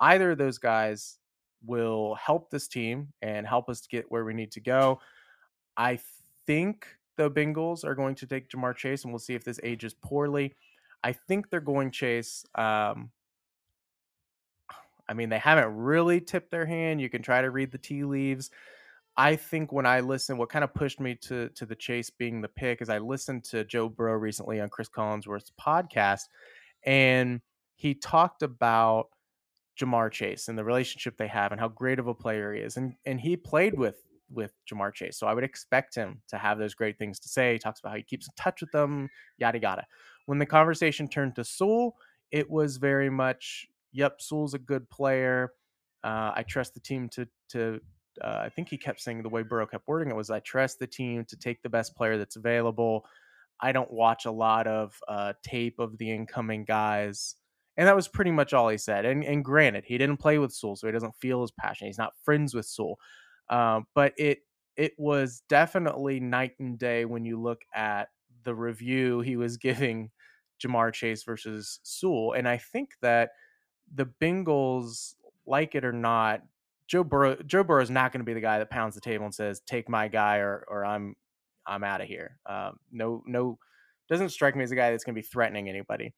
Either 0.00 0.32
of 0.32 0.38
those 0.38 0.58
guys 0.58 1.18
will 1.64 2.16
help 2.16 2.50
this 2.50 2.66
team 2.66 3.08
and 3.22 3.46
help 3.46 3.68
us 3.68 3.80
to 3.80 3.88
get 3.88 4.10
where 4.10 4.24
we 4.24 4.34
need 4.34 4.50
to 4.52 4.60
go. 4.60 5.00
I 5.76 6.00
think 6.46 6.86
the 7.16 7.30
Bengals 7.30 7.84
are 7.84 7.94
going 7.94 8.16
to 8.16 8.26
take 8.26 8.48
Ja'Marr 8.48 8.76
Chase, 8.76 9.04
and 9.04 9.12
we'll 9.12 9.20
see 9.20 9.34
if 9.34 9.44
this 9.44 9.60
ages 9.62 9.94
poorly. 9.94 10.56
I 11.04 11.12
think 11.12 11.50
they're 11.50 11.60
going 11.60 11.90
Chase. 11.90 12.44
Um, 12.54 13.10
I 15.08 15.14
mean, 15.14 15.28
they 15.28 15.38
haven't 15.38 15.76
really 15.76 16.20
tipped 16.20 16.50
their 16.50 16.66
hand. 16.66 17.00
You 17.00 17.10
can 17.10 17.22
try 17.22 17.42
to 17.42 17.50
read 17.50 17.70
the 17.70 17.78
tea 17.78 18.04
leaves. 18.04 18.50
I 19.16 19.36
think 19.36 19.72
when 19.72 19.86
I 19.86 20.00
listen, 20.00 20.38
what 20.38 20.48
kind 20.48 20.64
of 20.64 20.72
pushed 20.74 21.00
me 21.00 21.14
to 21.22 21.48
to 21.50 21.66
the 21.66 21.74
Chase 21.76 22.10
being 22.10 22.40
the 22.40 22.48
pick 22.48 22.80
is 22.80 22.88
I 22.88 22.98
listened 22.98 23.44
to 23.44 23.64
Joe 23.64 23.88
Burrow 23.88 24.16
recently 24.16 24.60
on 24.60 24.68
Cris 24.68 24.88
Collinsworth's 24.88 25.52
podcast, 25.60 26.28
and 26.84 27.40
he 27.74 27.94
talked 27.94 28.42
about 28.42 29.08
Ja'Marr 29.78 30.10
Chase 30.10 30.48
and 30.48 30.56
the 30.56 30.64
relationship 30.64 31.16
they 31.16 31.26
have 31.26 31.52
and 31.52 31.60
how 31.60 31.68
great 31.68 31.98
of 31.98 32.06
a 32.06 32.14
player 32.14 32.54
he 32.54 32.60
is. 32.60 32.76
And 32.76 32.94
and 33.04 33.20
he 33.20 33.36
played 33.36 33.78
with 33.78 34.02
with 34.30 34.52
Ja'Marr 34.70 34.94
Chase. 34.94 35.18
So 35.18 35.26
I 35.26 35.34
would 35.34 35.44
expect 35.44 35.94
him 35.94 36.22
to 36.28 36.38
have 36.38 36.58
those 36.58 36.74
great 36.74 36.98
things 36.98 37.18
to 37.20 37.28
say. 37.28 37.54
He 37.54 37.58
talks 37.58 37.80
about 37.80 37.90
how 37.90 37.96
he 37.96 38.02
keeps 38.02 38.26
in 38.26 38.32
touch 38.36 38.62
with 38.62 38.72
them, 38.72 39.10
yada 39.36 39.58
yada. 39.58 39.86
When 40.26 40.38
the 40.38 40.46
conversation 40.46 41.08
turned 41.08 41.34
to 41.36 41.44
Sewell, 41.44 41.96
it 42.30 42.48
was 42.48 42.78
very 42.78 43.10
much, 43.10 43.66
yep, 43.92 44.22
Sewell's 44.22 44.54
a 44.54 44.58
good 44.58 44.88
player. 44.88 45.52
Uh, 46.02 46.32
I 46.34 46.44
trust 46.48 46.74
the 46.74 46.80
team 46.80 47.08
to 47.10 47.28
to 47.50 47.80
uh, 48.20 48.40
I 48.44 48.48
think 48.48 48.68
he 48.68 48.76
kept 48.76 49.00
saying 49.00 49.22
the 49.22 49.28
way 49.28 49.42
Burrow 49.42 49.66
kept 49.66 49.88
wording 49.88 50.10
it 50.10 50.16
was 50.16 50.30
I 50.30 50.40
trust 50.40 50.78
the 50.78 50.86
team 50.86 51.24
to 51.26 51.36
take 51.36 51.62
the 51.62 51.68
best 51.68 51.96
player 51.96 52.18
that's 52.18 52.36
available. 52.36 53.04
I 53.60 53.72
don't 53.72 53.90
watch 53.90 54.26
a 54.26 54.30
lot 54.30 54.66
of 54.66 54.98
uh, 55.08 55.34
tape 55.42 55.78
of 55.78 55.96
the 55.98 56.10
incoming 56.10 56.64
guys. 56.64 57.36
And 57.76 57.88
that 57.88 57.96
was 57.96 58.08
pretty 58.08 58.32
much 58.32 58.52
all 58.52 58.68
he 58.68 58.76
said. 58.76 59.04
And, 59.04 59.24
and 59.24 59.44
granted, 59.44 59.84
he 59.86 59.96
didn't 59.96 60.18
play 60.18 60.38
with 60.38 60.52
Sewell, 60.52 60.76
so 60.76 60.86
he 60.86 60.92
doesn't 60.92 61.16
feel 61.16 61.42
as 61.42 61.52
passionate. 61.52 61.88
He's 61.88 61.98
not 61.98 62.12
friends 62.22 62.54
with 62.54 62.66
Sewell. 62.66 62.98
Um, 63.48 63.86
but 63.94 64.12
it 64.16 64.40
it 64.76 64.92
was 64.98 65.42
definitely 65.48 66.18
night 66.20 66.52
and 66.58 66.78
day 66.78 67.04
when 67.04 67.24
you 67.24 67.40
look 67.40 67.60
at 67.74 68.08
the 68.44 68.54
review 68.54 69.20
he 69.20 69.36
was 69.36 69.56
giving 69.58 70.10
Ja'Marr 70.62 70.92
Chase 70.92 71.24
versus 71.24 71.80
Sewell. 71.82 72.32
And 72.32 72.48
I 72.48 72.56
think 72.58 72.90
that 73.00 73.30
the 73.94 74.06
Bengals, 74.20 75.14
like 75.46 75.74
it 75.74 75.84
or 75.84 75.92
not, 75.92 76.42
Joe 76.92 77.02
Burrow 77.02 77.36
Joe 77.46 77.64
Burrow 77.64 77.82
is 77.82 77.88
not 77.88 78.12
going 78.12 78.20
to 78.20 78.24
be 78.24 78.34
the 78.34 78.40
guy 78.40 78.58
that 78.58 78.68
pounds 78.68 78.94
the 78.94 79.00
table 79.00 79.24
and 79.24 79.34
says, 79.34 79.62
"Take 79.66 79.88
my 79.88 80.08
guy," 80.08 80.36
or 80.36 80.62
or 80.68 80.84
I'm 80.84 81.14
I'm 81.66 81.84
out 81.84 82.02
of 82.02 82.06
here. 82.06 82.38
Um, 82.44 82.76
no, 82.90 83.22
no, 83.26 83.58
doesn't 84.10 84.28
strike 84.28 84.54
me 84.54 84.62
as 84.62 84.72
a 84.72 84.76
guy 84.76 84.90
that's 84.90 85.02
going 85.02 85.14
to 85.14 85.20
be 85.20 85.26
threatening 85.26 85.70
anybody. 85.70 86.12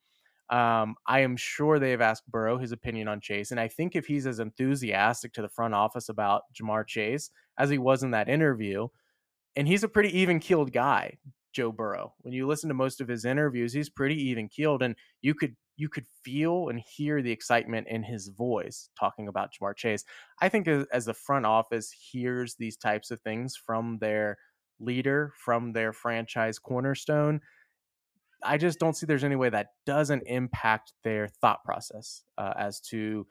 Um, 0.49 0.95
I 1.07 1.21
am 1.21 1.37
sure 1.37 1.79
they've 1.79 2.01
asked 2.01 2.29
Burrow 2.29 2.57
his 2.57 2.73
opinion 2.73 3.07
on 3.07 3.21
Chase, 3.21 3.51
and 3.51 3.59
I 3.59 3.69
think 3.69 3.95
if 3.95 4.05
he's 4.05 4.27
as 4.27 4.39
enthusiastic 4.39 5.31
to 5.33 5.41
the 5.41 5.47
front 5.47 5.73
office 5.73 6.09
about 6.09 6.41
Ja'Marr 6.53 6.85
Chase 6.85 7.29
as 7.57 7.69
he 7.69 7.77
was 7.77 8.03
in 8.03 8.11
that 8.11 8.27
interview, 8.27 8.89
and 9.55 9.69
he's 9.69 9.85
a 9.85 9.87
pretty 9.87 10.19
even 10.19 10.41
keeled 10.41 10.73
guy, 10.73 11.17
Joe 11.53 11.71
Burrow. 11.71 12.13
When 12.19 12.33
you 12.33 12.47
listen 12.47 12.67
to 12.67 12.75
most 12.75 12.99
of 12.99 13.07
his 13.07 13.23
interviews, 13.23 13.71
he's 13.71 13.89
pretty 13.89 14.21
even 14.29 14.49
keeled, 14.49 14.83
and 14.83 14.97
you 15.21 15.35
could 15.35 15.55
you 15.77 15.89
could 15.89 16.05
feel 16.23 16.69
and 16.69 16.79
hear 16.79 17.21
the 17.21 17.31
excitement 17.31 17.87
in 17.89 18.03
his 18.03 18.29
voice 18.29 18.89
talking 18.97 19.27
about 19.27 19.49
Ja'Marr 19.53 19.75
Chase. 19.75 20.05
I 20.41 20.49
think 20.49 20.67
as, 20.67 21.05
the 21.05 21.13
front 21.13 21.45
office 21.45 21.91
hears 21.91 22.55
these 22.55 22.77
types 22.77 23.11
of 23.11 23.19
things 23.21 23.55
from 23.55 23.97
their 23.99 24.37
leader, 24.79 25.33
from 25.43 25.73
their 25.73 25.93
franchise 25.93 26.59
cornerstone, 26.59 27.41
I 28.43 28.57
just 28.57 28.79
don't 28.79 28.95
see 28.95 29.05
there's 29.05 29.23
any 29.23 29.35
way 29.35 29.49
that 29.49 29.69
doesn't 29.85 30.23
impact 30.27 30.93
their 31.03 31.27
thought 31.27 31.63
process 31.63 32.23
uh, 32.37 32.53
as 32.57 32.79
to 32.91 33.25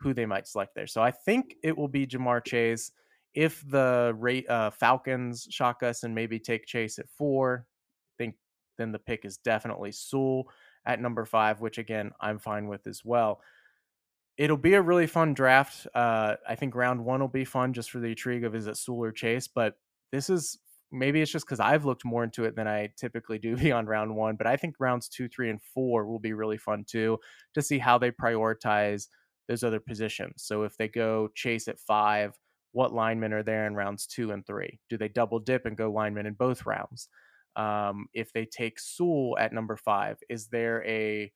who 0.00 0.14
they 0.14 0.26
might 0.26 0.46
select 0.46 0.74
there. 0.74 0.86
So 0.86 1.02
I 1.02 1.10
think 1.10 1.54
it 1.62 1.76
will 1.76 1.88
be 1.88 2.06
Ja'Marr 2.06 2.44
Chase. 2.44 2.92
If 3.34 3.62
the 3.68 4.44
uh, 4.48 4.70
Falcons 4.70 5.46
shock 5.50 5.82
us 5.82 6.02
and 6.02 6.14
maybe 6.14 6.38
take 6.38 6.66
Chase 6.66 6.98
at 6.98 7.08
four, 7.08 7.66
I 7.66 8.14
think 8.22 8.36
then 8.78 8.92
the 8.92 8.98
pick 8.98 9.24
is 9.24 9.36
definitely 9.36 9.92
Sewell 9.92 10.44
at 10.86 11.00
number 11.00 11.24
five, 11.24 11.60
which 11.60 11.78
again 11.78 12.12
I'm 12.20 12.38
fine 12.38 12.68
with 12.68 12.86
as 12.86 13.02
well. 13.04 13.40
It'll 14.36 14.56
be 14.56 14.74
a 14.74 14.82
really 14.82 15.06
fun 15.06 15.34
draft. 15.34 15.86
Uh, 15.94 16.36
I 16.48 16.54
think 16.54 16.74
round 16.74 17.04
one 17.04 17.20
will 17.20 17.28
be 17.28 17.44
fun 17.44 17.72
just 17.72 17.90
for 17.90 17.98
the 17.98 18.08
intrigue 18.08 18.44
of 18.44 18.54
is 18.54 18.66
it 18.66 18.76
Sewell 18.76 19.04
or 19.04 19.12
Chase, 19.12 19.48
but 19.48 19.74
this 20.12 20.30
is 20.30 20.58
maybe 20.92 21.20
it's 21.20 21.30
just 21.30 21.46
because 21.46 21.60
I've 21.60 21.84
looked 21.84 22.04
more 22.04 22.24
into 22.24 22.44
it 22.44 22.56
than 22.56 22.66
I 22.66 22.88
typically 22.96 23.38
do 23.38 23.56
beyond 23.58 23.88
round 23.88 24.14
one. 24.14 24.36
But 24.36 24.46
I 24.46 24.56
think 24.56 24.76
rounds 24.78 25.08
two, 25.08 25.28
three, 25.28 25.50
and 25.50 25.60
four 25.62 26.06
will 26.06 26.18
be 26.18 26.32
really 26.32 26.58
fun 26.58 26.84
too 26.86 27.18
to 27.54 27.62
see 27.62 27.78
how 27.78 27.98
they 27.98 28.10
prioritize 28.10 29.08
those 29.48 29.62
other 29.62 29.80
positions. 29.80 30.44
So 30.44 30.62
if 30.62 30.76
they 30.76 30.88
go 30.88 31.28
chase 31.34 31.68
at 31.68 31.78
five, 31.78 32.38
what 32.72 32.92
linemen 32.92 33.32
are 33.32 33.42
there 33.42 33.66
in 33.66 33.74
rounds 33.74 34.06
two 34.06 34.30
and 34.30 34.46
three? 34.46 34.78
Do 34.88 34.96
they 34.96 35.08
double 35.08 35.40
dip 35.40 35.66
and 35.66 35.76
go 35.76 35.90
linemen 35.90 36.26
in 36.26 36.34
both 36.34 36.66
rounds? 36.66 37.08
Um, 37.56 38.06
if 38.14 38.32
they 38.32 38.46
take 38.46 38.78
Sewell 38.78 39.36
at 39.38 39.52
number 39.52 39.76
five, 39.76 40.18
is 40.28 40.48
there 40.48 40.84
a 40.86 41.32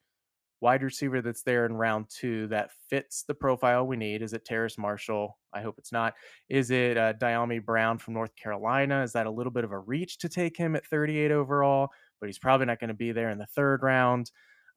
wide 0.60 0.82
receiver 0.82 1.20
that's 1.20 1.42
there 1.42 1.66
in 1.66 1.74
round 1.74 2.06
two 2.08 2.46
that 2.46 2.70
fits 2.88 3.24
the 3.24 3.34
profile 3.34 3.86
we 3.86 3.96
need? 3.96 4.22
Is 4.22 4.32
it 4.32 4.44
Terrace 4.44 4.78
Marshall? 4.78 5.36
I 5.52 5.60
hope 5.60 5.74
it's 5.78 5.92
not. 5.92 6.14
Is 6.48 6.70
it 6.70 6.96
uh, 6.96 7.12
Dyami 7.14 7.62
Brown 7.64 7.98
from 7.98 8.14
North 8.14 8.34
Carolina? 8.34 9.02
Is 9.02 9.12
that 9.12 9.26
a 9.26 9.30
little 9.30 9.52
bit 9.52 9.64
of 9.64 9.72
a 9.72 9.78
reach 9.78 10.18
to 10.18 10.28
take 10.28 10.56
him 10.56 10.74
at 10.74 10.86
38 10.86 11.30
overall? 11.30 11.90
But 12.18 12.28
he's 12.28 12.38
probably 12.38 12.66
not 12.66 12.80
going 12.80 12.88
to 12.88 12.94
be 12.94 13.12
there 13.12 13.30
in 13.30 13.38
the 13.38 13.46
third 13.46 13.82
round. 13.82 14.30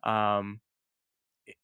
Um, 0.04 0.60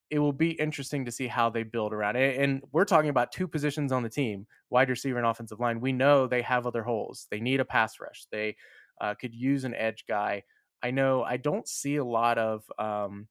it 0.10 0.20
will 0.20 0.32
be 0.32 0.52
interesting 0.52 1.06
to 1.06 1.12
see 1.12 1.28
how 1.28 1.50
they 1.50 1.64
build 1.64 1.92
around 1.92 2.16
it. 2.16 2.40
And 2.40 2.62
we're 2.72 2.86
talking 2.86 3.10
about 3.10 3.32
two 3.32 3.48
positions 3.48 3.92
on 3.92 4.04
the 4.04 4.10
team 4.10 4.46
wide 4.70 4.90
receiver 4.90 5.18
and 5.18 5.28
offensive 5.28 5.60
line. 5.60 5.82
We 5.82 5.92
know 5.92 6.28
they 6.28 6.44
have 6.44 6.66
other 6.66 6.84
holes. 6.84 7.28
They 7.30 7.40
need 7.40 7.60
a 7.60 7.66
pass 7.66 8.00
rush. 8.00 8.26
They 8.32 8.56
uh, 9.04 9.14
could 9.16 9.36
use 9.36 9.66
an 9.66 9.76
edge 9.76 10.06
guy. 10.08 10.44
I 10.82 10.92
know 10.92 11.24
I 11.24 11.38
don't 11.38 11.68
see 11.68 11.98
a 11.98 12.06
lot 12.06 12.38
of 12.38 12.64
um, 12.80 13.28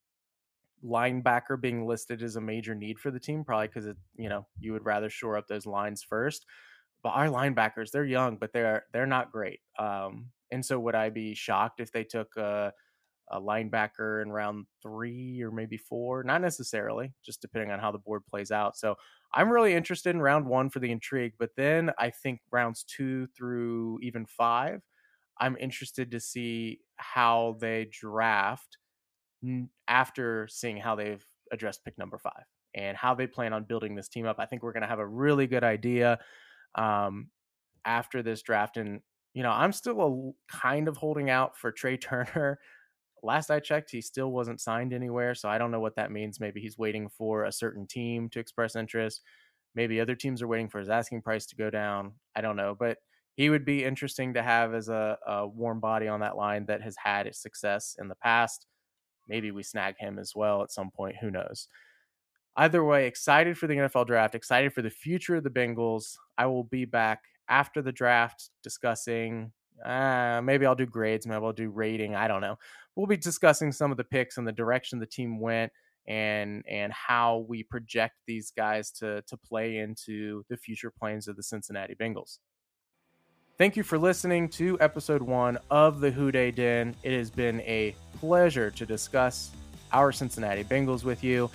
linebacker 0.85 1.61
being 1.61 1.87
listed 1.87 2.23
as 2.23 2.37
a 2.37 2.41
major 2.41 2.75
need 2.75 2.99
for 2.99 3.11
the 3.11 3.21
team, 3.21 3.45
probably 3.45 3.69
because 3.69 3.87
it 3.87 3.97
you 4.17 4.29
know 4.29 4.47
you 4.61 4.73
would 4.73 4.85
rather 4.85 5.11
shore 5.11 5.37
up 5.37 5.49
those 5.49 5.67
lines 5.67 6.03
first. 6.03 6.45
But 7.03 7.11
our 7.11 7.29
linebackers, 7.29 7.91
they're 7.91 8.05
young, 8.05 8.37
but 8.37 8.53
they're 8.53 8.85
they're 8.93 9.07
not 9.07 9.33
great. 9.33 9.61
Um, 9.79 10.31
and 10.53 10.65
so 10.65 10.79
would 10.79 10.95
I 10.95 11.11
be 11.11 11.35
shocked 11.35 11.81
if 11.81 11.91
they 11.91 12.05
took 12.05 12.37
a, 12.37 12.73
a 13.31 13.41
linebacker 13.41 14.23
in 14.23 14.31
round 14.31 14.67
three 14.83 15.43
or 15.43 15.51
maybe 15.51 15.79
four? 15.79 16.23
Not 16.23 16.43
necessarily, 16.43 17.15
just 17.25 17.41
depending 17.41 17.71
on 17.71 17.81
how 17.81 17.91
the 17.91 17.99
board 17.99 18.27
plays 18.27 18.51
out. 18.51 18.77
So 18.77 18.97
I'm 19.35 19.51
really 19.51 19.75
interested 19.75 20.11
in 20.11 20.21
round 20.21 20.47
one 20.47 20.69
for 20.71 20.79
the 20.79 20.93
intrigue, 20.93 21.33
but 21.39 21.51
then 21.57 21.91
I 21.99 22.11
think 22.11 22.41
rounds 22.51 22.85
two 22.85 23.27
through 23.29 23.99
even 24.03 24.27
five, 24.27 24.83
I'm 25.43 25.57
interested 25.59 26.13
to 26.13 26.21
see 26.21 26.79
how 26.97 27.57
they 27.61 27.89
draft 27.91 28.79
after 29.89 30.47
seeing 30.49 30.77
how 30.77 30.95
they've 30.95 31.27
addressed 31.51 31.85
pick 31.85 31.99
number 31.99 32.17
five 32.17 32.45
and 32.77 32.97
how 32.97 33.17
they 33.17 33.27
plan 33.27 33.53
on 33.53 33.65
building 33.65 33.97
this 33.97 34.09
team 34.09 34.25
up. 34.25 34.37
I 34.39 34.47
think 34.47 34.63
we're 34.63 34.73
going 34.73 34.85
to 34.85 34.89
have 34.89 35.01
a 35.01 35.07
really 35.07 35.49
good 35.49 35.65
idea 35.65 36.21
um, 36.77 37.27
after 37.85 38.23
this 38.23 38.43
draft. 38.43 38.77
And, 38.77 39.01
you 39.35 39.43
know, 39.43 39.51
I'm 39.51 39.73
still 39.73 40.37
a, 40.49 40.57
kind 40.57 40.87
of 40.87 40.97
holding 40.97 41.29
out 41.29 41.59
for 41.59 41.73
Trai 41.73 42.01
Turner. 42.01 42.61
Last 43.25 43.51
I 43.51 43.59
checked, 43.59 43.91
he 43.91 44.01
still 44.01 44.31
wasn't 44.31 44.61
signed 44.61 44.93
anywhere. 44.93 45.35
So 45.35 45.49
I 45.49 45.59
don't 45.59 45.73
know 45.73 45.81
what 45.81 45.97
that 45.97 46.13
means. 46.13 46.39
Maybe 46.39 46.61
he's 46.61 46.79
waiting 46.79 47.09
for 47.09 47.45
a 47.45 47.53
certain 47.53 47.89
team 47.89 48.29
to 48.31 48.39
express 48.39 48.77
interest. 48.77 49.23
Maybe 49.75 50.01
other 50.01 50.15
teams 50.15 50.41
are 50.41 50.49
waiting 50.49 50.69
for 50.69 50.79
his 50.79 50.89
asking 50.89 51.23
price 51.23 51.47
to 51.47 51.57
go 51.57 51.69
down. 51.69 52.13
I 52.37 52.43
don't 52.43 52.57
know. 52.57 52.77
But 52.79 52.99
he 53.35 53.51
would 53.51 53.65
be 53.65 53.85
interesting 53.85 54.35
to 54.35 54.43
have 54.43 54.75
as 54.75 54.89
a, 54.89 55.17
a 55.27 55.47
warm 55.47 55.81
body 55.81 56.09
on 56.09 56.21
that 56.21 56.37
line 56.37 56.67
that 56.67 56.83
has 56.83 56.95
had 57.03 57.35
success 57.35 57.97
in 57.99 58.09
the 58.09 58.15
past 58.17 58.67
maybe 59.29 59.51
we 59.51 59.63
snag 59.63 59.97
him 59.99 60.19
as 60.19 60.33
well 60.35 60.63
at 60.63 60.73
some 60.73 60.91
point. 60.91 61.17
Who 61.21 61.31
knows? 61.31 61.69
Either 62.57 62.85
way, 62.85 63.07
excited 63.07 63.57
for 63.57 63.67
the 63.67 63.75
NFL 63.75 64.07
draft, 64.07 64.35
excited 64.35 64.75
for 64.75 64.83
the 64.83 64.91
future 64.91 65.37
of 65.37 65.45
the 65.45 65.51
Bengals. 65.51 66.17
I 66.37 66.47
will 66.47 66.65
be 66.65 66.85
back 66.85 67.21
after 67.49 67.81
the 67.81 67.93
draft 67.93 68.51
discussing. 68.63 69.53
Uh, 69.85 70.41
maybe 70.45 70.67
I'll 70.67 70.75
do 70.75 70.87
grades, 70.87 71.27
maybe 71.27 71.43
I'll 71.43 71.53
do 71.53 71.71
rating. 71.71 72.15
I 72.15 72.29
don't 72.29 72.43
know. 72.43 72.57
We'll 72.95 73.07
be 73.07 73.17
discussing 73.17 73.73
some 73.73 73.91
of 73.91 73.97
the 73.97 74.05
picks 74.05 74.37
and 74.37 74.47
the 74.47 74.53
direction 74.53 74.99
the 74.99 75.07
team 75.07 75.41
went 75.41 75.73
and 76.09 76.65
and 76.69 76.93
how 76.93 77.47
we 77.49 77.63
project 77.63 78.17
these 78.27 78.51
guys 78.51 78.91
to 78.91 79.23
to 79.23 79.37
play 79.37 79.79
into 79.79 80.45
the 80.51 80.57
future 80.57 80.91
plans 80.91 81.27
of 81.27 81.37
the 81.37 81.43
Cincinnati 81.43 81.95
Bengals. 81.95 82.39
Thank 83.63 83.77
you 83.77 83.85
for 83.85 83.97
listening 83.97 84.49
to 84.49 84.77
episode 84.81 85.23
one 85.23 85.57
of 85.71 86.01
the 86.01 86.11
Who 86.11 86.33
Dey 86.33 86.51
Den. 86.51 86.97
It 87.05 87.17
has 87.17 87.31
been 87.31 87.61
a 87.61 87.95
pleasure 88.19 88.73
to 88.73 88.85
discuss 88.85 89.53
our 89.93 90.11
Cincinnati 90.11 90.65
Bengals 90.65 91.05
with 91.05 91.23
you. 91.23 91.49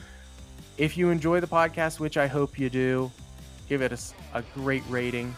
If 0.77 0.95
you 0.95 1.09
enjoy 1.09 1.41
the 1.41 1.47
podcast, 1.47 1.99
which 1.99 2.15
I 2.15 2.25
hope 2.25 2.57
you 2.57 2.69
do, 2.69 3.11
give 3.67 3.81
it 3.81 3.91
a, 3.91 3.99
a 4.33 4.41
great 4.53 4.83
rating, 4.87 5.35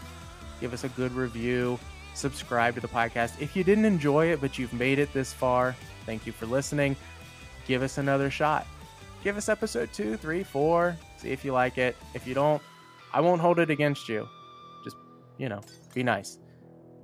give 0.60 0.72
us 0.72 0.84
a 0.84 0.88
good 0.90 1.10
review, 1.10 1.76
subscribe 2.14 2.76
to 2.76 2.80
the 2.80 2.86
podcast. 2.86 3.32
If 3.40 3.56
you 3.56 3.64
didn't 3.64 3.84
enjoy 3.84 4.26
it, 4.26 4.40
but 4.40 4.56
you've 4.56 4.72
made 4.72 5.00
it 5.00 5.12
this 5.12 5.32
far, 5.32 5.74
thank 6.06 6.24
you 6.24 6.30
for 6.30 6.46
listening. 6.46 6.94
Give 7.66 7.82
us 7.82 7.98
another 7.98 8.30
shot. 8.30 8.64
Give 9.24 9.36
us 9.36 9.48
episode 9.48 9.92
two, 9.92 10.16
three, 10.16 10.44
four. 10.44 10.96
See 11.16 11.30
if 11.30 11.44
you 11.44 11.52
like 11.52 11.78
it. 11.78 11.96
If 12.14 12.28
you 12.28 12.34
don't, 12.34 12.62
I 13.12 13.20
won't 13.20 13.40
hold 13.40 13.58
it 13.58 13.70
against 13.70 14.08
you. 14.08 14.28
Just, 14.84 14.94
you 15.36 15.48
know, 15.48 15.62
be 15.94 16.04
nice. 16.04 16.38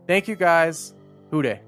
Thank 0.06 0.28
you 0.28 0.36
guys. 0.36 0.94
Who 1.30 1.42
Dey? 1.42 1.60